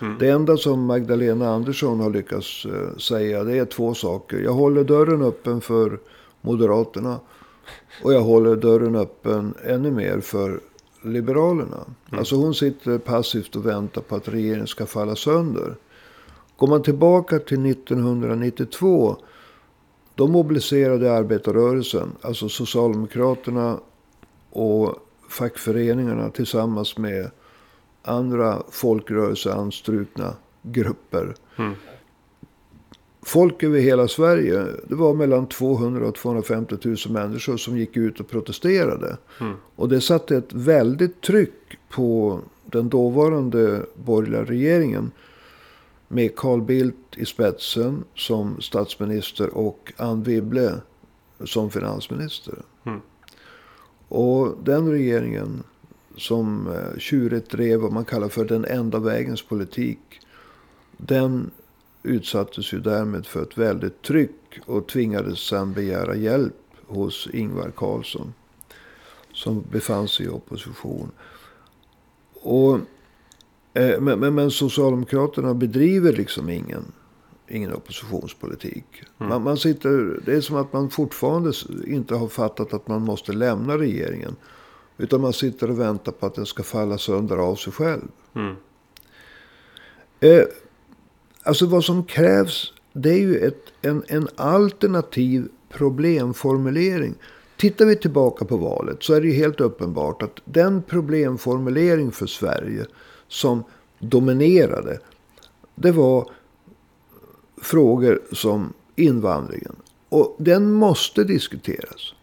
Mm. 0.00 0.18
Det 0.18 0.28
enda 0.28 0.56
som 0.56 0.84
Magdalena 0.84 1.48
Andersson 1.48 2.00
har 2.00 2.10
lyckats 2.10 2.64
eh, 2.64 2.96
säga 2.96 3.44
det 3.44 3.58
är 3.58 3.64
två 3.64 3.94
saker. 3.94 4.38
Jag 4.38 4.52
håller 4.52 4.84
dörren 4.84 5.22
öppen 5.22 5.60
för 5.60 5.98
Moderaterna. 6.40 7.20
Och 8.02 8.12
jag 8.12 8.20
håller 8.20 8.56
dörren 8.56 8.96
öppen 8.96 9.54
ännu 9.64 9.90
mer 9.90 10.20
för 10.20 10.60
Liberalerna. 11.02 11.84
Alltså 12.10 12.36
hon 12.36 12.54
sitter 12.54 12.98
passivt 12.98 13.56
och 13.56 13.66
väntar 13.66 14.02
på 14.02 14.16
att 14.16 14.28
regeringen 14.28 14.66
ska 14.66 14.86
falla 14.86 15.16
sönder. 15.16 15.76
Går 16.56 16.66
man 16.66 16.82
tillbaka 16.82 17.38
till 17.38 17.70
1992. 17.70 19.16
Då 20.14 20.26
mobiliserade 20.26 21.12
arbetarrörelsen, 21.12 22.08
alltså 22.22 22.48
Socialdemokraterna 22.48 23.78
och 24.50 24.94
fackföreningarna 25.28 26.30
tillsammans 26.30 26.98
med 26.98 27.30
andra 28.02 28.62
folkrörelseanstrukna 28.70 30.34
grupper. 30.62 31.34
Mm. 31.56 31.74
Folk 33.22 33.62
över 33.62 33.80
hela 33.80 34.08
Sverige. 34.08 34.66
Det 34.88 34.94
var 34.94 35.14
mellan 35.14 35.46
200 35.46 36.08
och 36.08 36.14
250 36.14 36.76
000 36.82 36.96
människor 37.08 37.56
som 37.56 37.78
gick 37.78 37.96
ut 37.96 38.20
och 38.20 38.28
protesterade. 38.28 39.16
Mm. 39.40 39.54
Och 39.76 39.88
det 39.88 40.00
satte 40.00 40.36
ett 40.36 40.52
väldigt 40.52 41.20
tryck 41.20 41.78
på 41.90 42.40
den 42.64 42.88
dåvarande 42.88 43.86
borgerliga 43.94 44.44
regeringen. 44.44 45.10
Med 46.08 46.36
Carl 46.36 46.62
Bildt 46.62 47.16
i 47.16 47.24
spetsen 47.24 48.04
som 48.14 48.60
statsminister 48.60 49.56
och 49.56 49.92
Anne 49.96 50.24
Wibble 50.24 50.74
som 51.44 51.70
finansminister. 51.70 52.54
Mm. 52.84 53.00
Och 54.08 54.56
den 54.62 54.90
regeringen 54.90 55.62
som 56.18 56.66
eh, 56.66 56.98
tjurigt 56.98 57.50
drev 57.50 57.80
vad 57.80 57.92
man 57.92 58.04
kallar 58.04 58.28
för 58.28 58.44
den 58.44 58.64
enda 58.64 58.98
vägens 58.98 59.42
politik. 59.42 59.98
Den 60.96 61.50
utsattes 62.02 62.72
ju 62.72 62.80
därmed 62.80 63.26
för 63.26 63.42
ett 63.42 63.58
väldigt 63.58 64.02
tryck 64.02 64.60
och 64.66 64.88
tvingades 64.88 65.38
sedan 65.38 65.72
begära 65.72 66.16
hjälp 66.16 66.54
hos 66.86 67.28
Ingvar 67.32 67.70
Carlsson. 67.76 68.34
Som 69.32 69.64
befann 69.70 70.08
sig 70.08 70.26
i 70.26 70.28
opposition. 70.28 71.10
Och, 72.34 72.74
eh, 73.74 74.00
men, 74.00 74.20
men, 74.20 74.34
men 74.34 74.50
Socialdemokraterna 74.50 75.54
bedriver 75.54 76.12
liksom 76.12 76.48
ingen, 76.48 76.84
ingen 77.48 77.72
oppositionspolitik. 77.72 78.84
Mm. 79.18 79.28
Man, 79.28 79.42
man 79.42 79.56
sitter, 79.56 80.20
det 80.24 80.32
är 80.32 80.40
som 80.40 80.56
att 80.56 80.72
man 80.72 80.90
fortfarande 80.90 81.52
inte 81.86 82.14
har 82.14 82.28
fattat 82.28 82.74
att 82.74 82.88
man 82.88 83.02
måste 83.02 83.32
lämna 83.32 83.78
regeringen. 83.78 84.36
Utan 84.98 85.20
man 85.20 85.32
sitter 85.32 85.70
och 85.70 85.80
väntar 85.80 86.12
på 86.12 86.26
att 86.26 86.34
den 86.34 86.46
ska 86.46 86.62
falla 86.62 86.98
sönder 86.98 87.36
av 87.36 87.54
sig 87.54 87.72
själv. 87.72 88.08
Mm. 88.34 88.56
Eh, 90.20 90.44
alltså 91.42 91.66
vad 91.66 91.84
som 91.84 92.04
krävs 92.04 92.72
det 92.92 93.10
är 93.10 93.18
ju 93.18 93.36
ett, 93.36 93.64
en, 93.82 94.02
en 94.08 94.28
alternativ 94.36 95.48
problemformulering. 95.68 97.14
Tittar 97.56 97.84
vi 97.84 97.96
tillbaka 97.96 98.44
på 98.44 98.56
valet 98.56 99.02
så 99.02 99.14
är 99.14 99.20
det 99.20 99.26
ju 99.26 99.34
helt 99.34 99.60
uppenbart 99.60 100.22
att 100.22 100.40
den 100.44 100.82
problemformulering 100.82 102.12
för 102.12 102.26
Sverige 102.26 102.86
som 103.28 103.64
dominerade. 103.98 104.98
Det 105.74 105.92
var 105.92 106.30
frågor 107.62 108.22
som 108.32 108.72
invandringen. 108.96 109.76
Och 110.08 110.36
den 110.38 110.72
måste 110.72 111.24
diskuteras. 111.24 112.14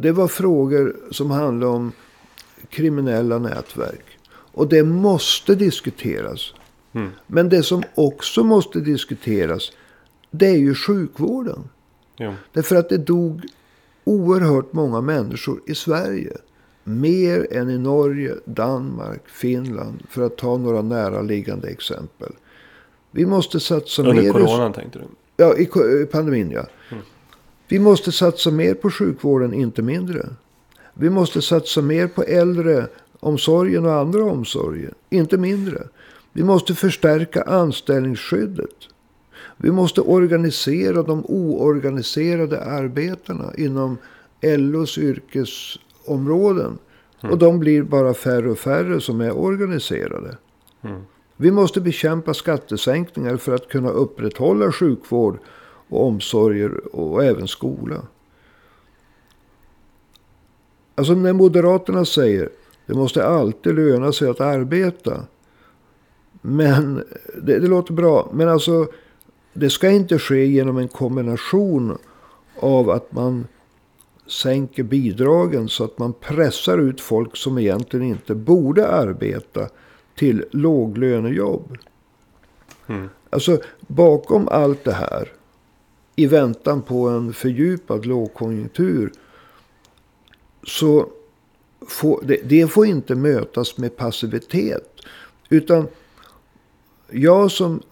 Det 0.00 0.12
var 0.12 0.28
frågor 0.28 0.96
som 1.10 1.30
handlade 1.30 1.72
om 1.72 1.92
kriminella 2.68 3.38
nätverk. 3.38 4.18
Och 4.52 4.68
det 4.68 4.84
måste 4.84 5.54
diskuteras. 5.54 6.54
Mm. 6.92 7.10
Men 7.26 7.48
det 7.48 7.62
som 7.62 7.82
också 7.94 8.44
måste 8.44 8.80
diskuteras. 8.80 9.72
Det 10.30 10.46
är 10.46 10.58
ju 10.58 10.74
sjukvården. 10.74 11.68
Jo. 12.16 12.34
Därför 12.52 12.76
att 12.76 12.88
det 12.88 12.98
dog 12.98 13.46
oerhört 14.04 14.72
många 14.72 15.00
människor 15.00 15.60
i 15.66 15.74
Sverige. 15.74 16.36
Mer 16.84 17.52
än 17.52 17.70
i 17.70 17.78
Norge, 17.78 18.34
Danmark, 18.44 19.28
Finland. 19.28 20.02
För 20.08 20.22
att 20.22 20.36
ta 20.36 20.56
några 20.56 20.82
näraliggande 20.82 21.68
exempel. 21.68 22.32
Vi 23.10 23.26
måste 23.26 23.60
satsa 23.60 24.02
Under 24.02 24.22
mer... 24.22 24.32
coronan 24.32 24.72
tänkte 24.72 24.98
du? 24.98 25.04
Ja, 25.36 25.56
i 25.56 26.06
pandemin 26.06 26.50
ja. 26.50 26.66
Mm. 27.70 27.84
Vi 27.84 27.90
måste 27.90 28.12
satsa 28.12 28.50
mer 28.50 28.74
på 28.74 28.90
sjukvården, 28.90 29.54
inte 29.54 29.82
mindre. 29.82 30.28
Vi 30.94 31.10
måste 31.10 31.42
satsa 31.42 31.82
mer 31.82 32.06
på 32.06 32.22
äldre 32.22 32.86
omsorgen 33.20 33.86
och 33.86 33.92
andra 33.92 34.24
omsorger, 34.24 34.94
inte 35.10 35.36
mindre. 35.36 35.82
Vi 36.32 36.44
måste 36.44 36.74
förstärka 36.74 37.42
anställningsskyddet. 37.42 38.74
Vi 39.56 39.70
måste 39.70 40.00
organisera 40.00 41.02
de 41.02 41.24
oorganiserade 41.24 42.64
arbetarna 42.64 43.52
inom 43.56 43.98
LOs 44.42 44.98
yrkesområden. 44.98 46.78
Och 47.22 47.38
de 47.38 47.58
blir 47.58 47.82
bara 47.82 48.14
färre 48.14 48.50
och 48.50 48.58
färre 48.58 49.00
som 49.00 49.20
är 49.20 49.36
organiserade. 49.36 50.36
Mm. 50.82 51.02
Vi 51.36 51.50
måste 51.50 51.80
bekämpa 51.80 52.34
skattesänkningar 52.34 53.36
för 53.36 53.54
att 53.54 53.68
kunna 53.68 53.90
upprätthålla 53.90 54.72
sjukvård 54.72 55.38
och 55.90 56.06
omsorger 56.06 56.96
och 56.96 57.24
även 57.24 57.48
skola. 57.48 58.02
Alltså 60.94 61.14
när 61.14 61.32
Moderaterna 61.32 62.04
säger 62.04 62.48
det 62.86 62.94
måste 62.94 63.26
alltid 63.26 63.74
löna 63.74 64.12
sig 64.12 64.28
att 64.28 64.40
arbeta. 64.40 65.24
Men 66.42 67.04
det, 67.42 67.58
det 67.58 67.68
låter 67.68 67.92
bra. 67.92 68.30
Men 68.32 68.48
alltså 68.48 68.86
det 69.52 69.70
ska 69.70 69.90
inte 69.90 70.18
ske 70.18 70.46
genom 70.46 70.78
en 70.78 70.88
kombination 70.88 71.98
av 72.60 72.90
att 72.90 73.12
man 73.12 73.46
sänker 74.26 74.82
bidragen 74.82 75.68
så 75.68 75.84
att 75.84 75.98
man 75.98 76.12
pressar 76.12 76.78
ut 76.78 77.00
folk 77.00 77.36
som 77.36 77.58
egentligen 77.58 78.06
inte 78.06 78.34
borde 78.34 78.88
arbeta 78.88 79.68
till 80.14 80.44
låglönejobb. 80.50 81.78
Mm. 82.86 83.08
Alltså 83.30 83.60
bakom 83.86 84.48
allt 84.48 84.84
det 84.84 84.92
här 84.92 85.32
i 86.16 86.26
väntan 86.26 86.82
på 86.82 87.08
en 87.08 87.32
fördjupad 87.32 88.06
lågkonjunktur 88.06 89.12
så 90.64 91.08
får 91.86 92.22
det, 92.24 92.40
det 92.44 92.66
får 92.66 92.86
inte 92.86 93.14
mötas 93.14 93.76
med 93.76 93.96
passivitet. 93.96 95.00
Utan 95.48 95.88
jag 97.10 97.50
som 97.50 97.82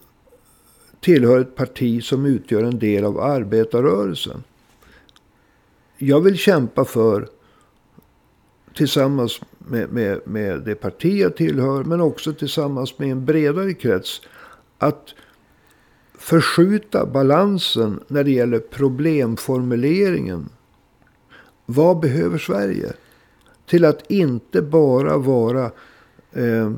tillhör 0.99 1.39
ett 1.39 1.55
parti 1.55 2.03
som 2.03 2.25
utgör 2.25 2.63
en 2.63 2.79
del 2.79 3.05
av 3.05 3.19
arbetarrörelsen. 3.19 4.43
Jag 5.97 6.21
vill 6.21 6.37
kämpa 6.37 6.85
för 6.85 7.27
tillsammans 8.73 9.41
med, 9.57 9.91
med, 9.91 10.21
med 10.25 10.61
det 10.61 10.75
parti 10.75 11.21
jag 11.21 11.35
tillhör. 11.35 11.83
Men 11.83 12.01
också 12.01 12.33
tillsammans 12.33 12.99
med 12.99 13.11
en 13.11 13.25
bredare 13.25 13.73
krets. 13.73 14.21
Att 14.77 15.13
förskjuta 16.19 17.05
balansen 17.05 17.99
när 18.07 18.23
det 18.23 18.31
gäller 18.31 18.59
problemformuleringen. 18.59 20.49
Vad 21.65 21.99
behöver 21.99 22.37
Sverige? 22.37 22.93
Till 23.65 23.85
att 23.85 24.11
inte 24.11 24.61
bara 24.61 25.17
vara 25.17 25.71
eh, 26.33 26.71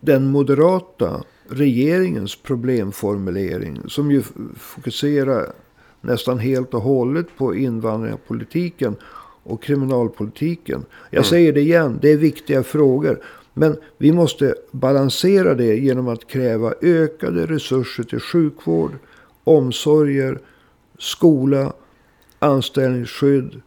den 0.00 0.26
moderata 0.26 1.22
regeringens 1.48 2.36
problemformulering. 2.36 3.80
Som 3.88 4.10
ju 4.10 4.22
fokuserar 4.56 5.52
nästan 6.00 6.38
helt 6.38 6.74
och 6.74 6.82
hållet 6.82 7.26
på 7.36 7.54
invandringspolitiken 7.54 8.96
och 9.42 9.62
kriminalpolitiken. 9.62 10.84
Jag 11.10 11.18
mm. 11.18 11.30
säger 11.30 11.52
det 11.52 11.60
igen, 11.60 11.98
det 12.02 12.12
är 12.12 12.16
viktiga 12.16 12.62
frågor. 12.62 13.22
Men 13.58 13.76
vi 13.96 14.12
måste 14.12 14.54
balansera 14.70 15.54
det 15.54 15.76
genom 15.76 16.08
att 16.08 16.26
kräva 16.26 16.74
ökade 16.82 17.46
resurser 17.46 18.04
till 18.04 18.20
sjukvård, 18.20 18.92
omsorger, 19.44 20.38
skola, 20.98 21.72
anställningsskydd. 22.38 23.60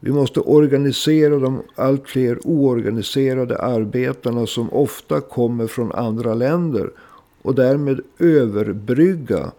Vi 0.00 0.12
måste 0.12 0.40
organisera 0.40 1.38
de 1.38 1.62
allt 1.74 2.08
fler 2.08 2.46
oorganiserade 2.46 3.58
arbetarna 3.58 4.46
som 4.46 4.72
ofta 4.72 5.20
kommer 5.20 5.66
från 5.66 5.92
andra 5.92 6.34
länder. 6.34 6.90
Och 7.42 7.54
därmed 7.54 8.00
överbrygga 8.18 9.52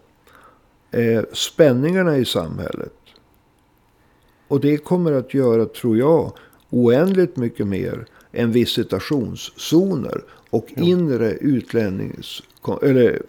eh, 0.90 1.22
spänningarna 1.32 2.16
i 2.16 2.24
samhället. 2.24 2.94
Och 4.48 4.60
det 4.60 4.76
kommer 4.76 5.12
att 5.12 5.34
göra, 5.34 5.66
tror 5.66 5.98
jag, 5.98 6.32
oändligt 6.70 7.36
mycket 7.36 7.66
mer 7.66 8.06
än 8.32 8.52
visitationszoner 8.52 10.24
och 10.50 10.66
inre, 10.76 11.32
utlännings, 11.32 12.42
eller, 12.82 13.22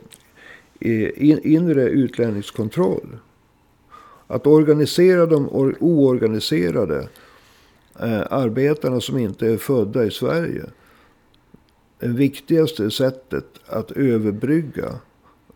eh, 0.80 1.10
inre 1.54 1.90
utlänningskontroll. 1.90 3.18
Att 4.28 4.48
organisera 4.48 5.26
de 5.26 5.50
oorganiserade 5.80 7.10
eh, 8.00 8.22
arbetarna 8.30 9.02
som 9.02 9.18
inte 9.18 9.48
är 9.48 9.58
födda 9.58 10.06
i 10.06 10.12
Sverige. 10.12 10.66
Det 12.00 12.08
viktigaste 12.08 12.92
sättet 12.92 13.46
att 13.66 13.92
överbrygga 13.92 15.00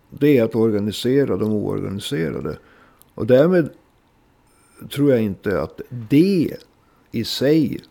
det 0.09 0.37
är 0.37 0.43
att 0.43 0.55
organisera 0.55 1.37
de 1.37 1.51
oorganiserade. 1.51 2.57
Och 3.13 3.27
därmed 3.27 3.69
tror 4.89 5.11
jag 5.11 5.21
inte 5.21 5.61
att 5.61 5.81
det 5.89 6.57
i 7.11 7.23
sig 7.23 7.81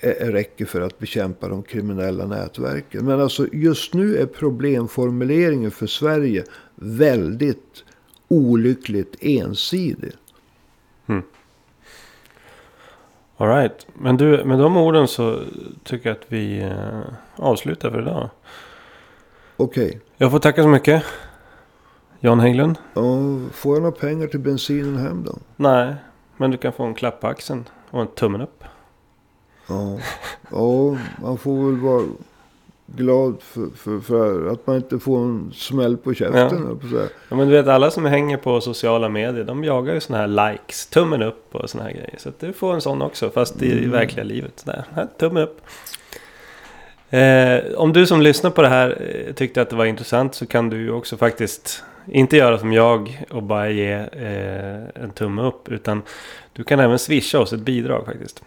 räcker 0.00 0.64
för 0.64 0.80
att 0.80 0.98
bekämpa 0.98 1.48
de 1.48 1.62
kriminella 1.62 2.26
nätverken. 2.26 3.04
Men 3.04 3.20
alltså 3.20 3.46
just 3.52 3.94
nu 3.94 4.16
är 4.16 4.26
problemformuleringen 4.26 5.70
för 5.70 5.86
Sverige 5.86 6.44
väldigt 6.74 7.84
olyckligt 8.28 9.16
ensidig. 9.20 10.12
Mm. 11.06 11.22
Alright, 13.36 13.86
men 13.94 14.16
du, 14.16 14.44
med 14.44 14.58
de 14.58 14.76
orden 14.76 15.08
så 15.08 15.42
tycker 15.84 16.08
jag 16.08 16.16
att 16.16 16.24
vi 16.28 16.62
eh, 16.62 17.00
avslutar 17.36 17.90
för 17.90 18.02
idag. 18.02 18.30
Okej. 19.56 19.86
Okay. 19.86 20.00
Jag 20.16 20.30
får 20.30 20.38
tacka 20.38 20.62
så 20.62 20.68
mycket. 20.68 21.04
Jan 22.20 22.40
Hägglund. 22.40 22.78
Ja, 22.94 23.02
får 23.52 23.74
jag 23.76 23.82
några 23.82 23.96
pengar 23.96 24.26
till 24.26 24.40
bensinen 24.40 24.96
hem 24.96 25.24
då? 25.24 25.38
Nej, 25.56 25.94
men 26.36 26.50
du 26.50 26.56
kan 26.56 26.72
få 26.72 26.84
en 26.84 26.94
klapp 26.94 27.20
på 27.20 27.26
axeln 27.26 27.64
och 27.90 28.00
en 28.00 28.06
tummen 28.06 28.40
upp. 28.40 28.64
Ja, 29.68 29.98
ja 30.50 30.98
man 31.22 31.38
får 31.38 31.66
väl 31.66 31.80
vara 31.80 32.04
glad 32.86 33.36
för, 33.42 33.68
för, 33.76 34.00
för, 34.00 34.46
att 34.52 34.66
man 34.66 34.76
inte 34.76 34.98
får 34.98 35.18
en 35.18 35.52
smäll 35.54 35.96
på 35.96 36.14
käften. 36.14 36.78
Ja. 36.92 36.98
ja. 37.28 37.36
men 37.36 37.48
du 37.48 37.54
vet 37.54 37.66
alla 37.66 37.90
som 37.90 38.04
hänger 38.04 38.36
på 38.36 38.60
sociala 38.60 39.08
medier. 39.08 39.44
De 39.44 39.64
jagar 39.64 39.94
ju 39.94 40.00
sådana 40.00 40.26
här 40.26 40.52
likes. 40.52 40.86
Tummen 40.86 41.22
upp 41.22 41.54
och 41.54 41.70
sådana 41.70 41.88
här 41.88 41.96
grejer. 41.96 42.14
Så 42.18 42.28
att 42.28 42.40
du 42.40 42.52
får 42.52 42.74
en 42.74 42.80
sån 42.80 43.02
också. 43.02 43.30
Fast 43.30 43.62
i 43.62 43.78
mm. 43.78 43.90
verkliga 43.90 44.24
livet. 44.24 44.62
Där. 44.66 44.84
Här, 44.94 45.06
tummen 45.18 45.42
upp. 45.42 45.60
Eh, 47.10 47.74
om 47.76 47.92
du 47.92 48.06
som 48.06 48.22
lyssnar 48.22 48.50
på 48.50 48.62
det 48.62 48.68
här 48.68 49.24
eh, 49.28 49.32
tyckte 49.34 49.62
att 49.62 49.70
det 49.70 49.76
var 49.76 49.84
intressant. 49.84 50.34
Så 50.34 50.46
kan 50.46 50.70
du 50.70 50.76
ju 50.76 50.90
också 50.90 51.16
faktiskt 51.16 51.84
inte 52.06 52.36
göra 52.36 52.58
som 52.58 52.72
jag 52.72 53.26
och 53.30 53.42
bara 53.42 53.70
ge 53.70 53.92
eh, 53.92 55.02
en 55.02 55.10
tumme 55.14 55.42
upp. 55.42 55.68
Utan 55.68 56.02
du 56.52 56.64
kan 56.64 56.80
även 56.80 56.98
swisha 56.98 57.38
oss 57.40 57.52
ett 57.52 57.60
bidrag 57.60 58.06
faktiskt. 58.06 58.42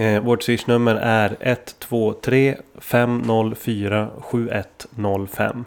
Eh, 0.00 0.22
vårt 0.22 0.42
swishnummer 0.42 0.94
är 0.94 1.36
123 1.40 2.56
504 2.78 4.08
7105. 4.20 5.64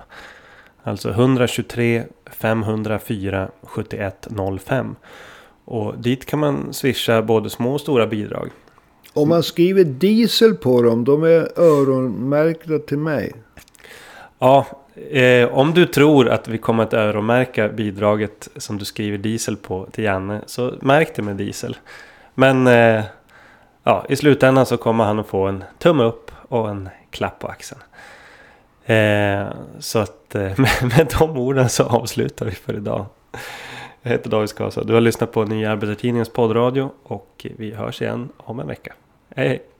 Alltså 0.84 1.10
123 1.10 2.04
504 2.26 3.50
7105. 3.63 4.96
Och 5.65 5.98
dit 5.98 6.26
kan 6.26 6.39
man 6.39 6.74
swisha 6.74 7.22
både 7.22 7.50
små 7.50 7.74
och 7.74 7.82
stora 7.82 8.08
bidrag. 8.08 8.50
Om 9.13 9.30
man 9.30 9.43
skriver 9.43 9.84
diesel 9.84 10.56
på 10.56 10.82
dem, 10.82 11.04
de 11.04 11.24
är 11.24 11.60
öronmärkta 11.60 12.80
till 12.80 12.98
mig. 12.98 13.34
Ja, 14.39 14.65
eh, 15.12 15.54
om 15.54 15.74
du 15.74 15.86
tror 15.86 16.30
att 16.30 16.48
vi 16.48 16.58
kommer 16.58 16.84
att 16.84 16.93
öronmärka 16.93 17.69
bidraget 17.69 18.50
som 18.56 18.78
du 18.78 18.86
skriver 18.86 19.17
diesel 19.17 19.58
på 19.58 19.88
till 19.91 20.04
Janne. 20.04 20.41
Så 20.46 20.74
märk 20.82 21.15
det 21.15 21.22
med 21.22 21.36
diesel. 21.36 21.78
Men 22.36 22.67
eh, 22.67 23.04
ja, 23.84 24.06
i 24.10 24.15
slutändan 24.15 24.65
så 24.65 24.78
kommer 24.78 25.04
han 25.04 25.19
att 25.19 25.28
få 25.28 25.48
en 25.48 25.63
tumme 25.80 26.04
upp 26.04 26.32
och 26.50 26.69
en 26.69 26.89
klapp 27.10 27.39
på 27.39 27.48
axeln. 27.48 27.82
Eh, 28.86 29.48
så 29.80 30.00
att 30.00 30.36
eh, 30.36 30.41
med, 30.58 30.69
med 30.82 31.13
de 31.19 31.38
orden 31.38 31.69
så 31.69 31.84
avslutar 31.84 32.46
vi 32.46 32.52
för 32.52 32.74
idag. 32.74 33.06
Jag 34.02 34.12
heter 34.12 34.30
David 34.30 34.50
Skasa. 34.50 34.84
Du 34.84 34.93
har 34.93 35.02
lyssnat 35.02 35.32
på 35.32 35.43
Nya 35.46 35.72
Arbetartidningens 35.72 36.30
poddradio 36.30 36.91
och 37.04 37.46
vi 37.58 37.74
hörs 37.74 38.02
igen 38.02 38.30
om 38.38 38.60
en 38.60 38.67
vecka. 38.67 38.93
Hej 39.36 39.48
hej! 39.48 39.73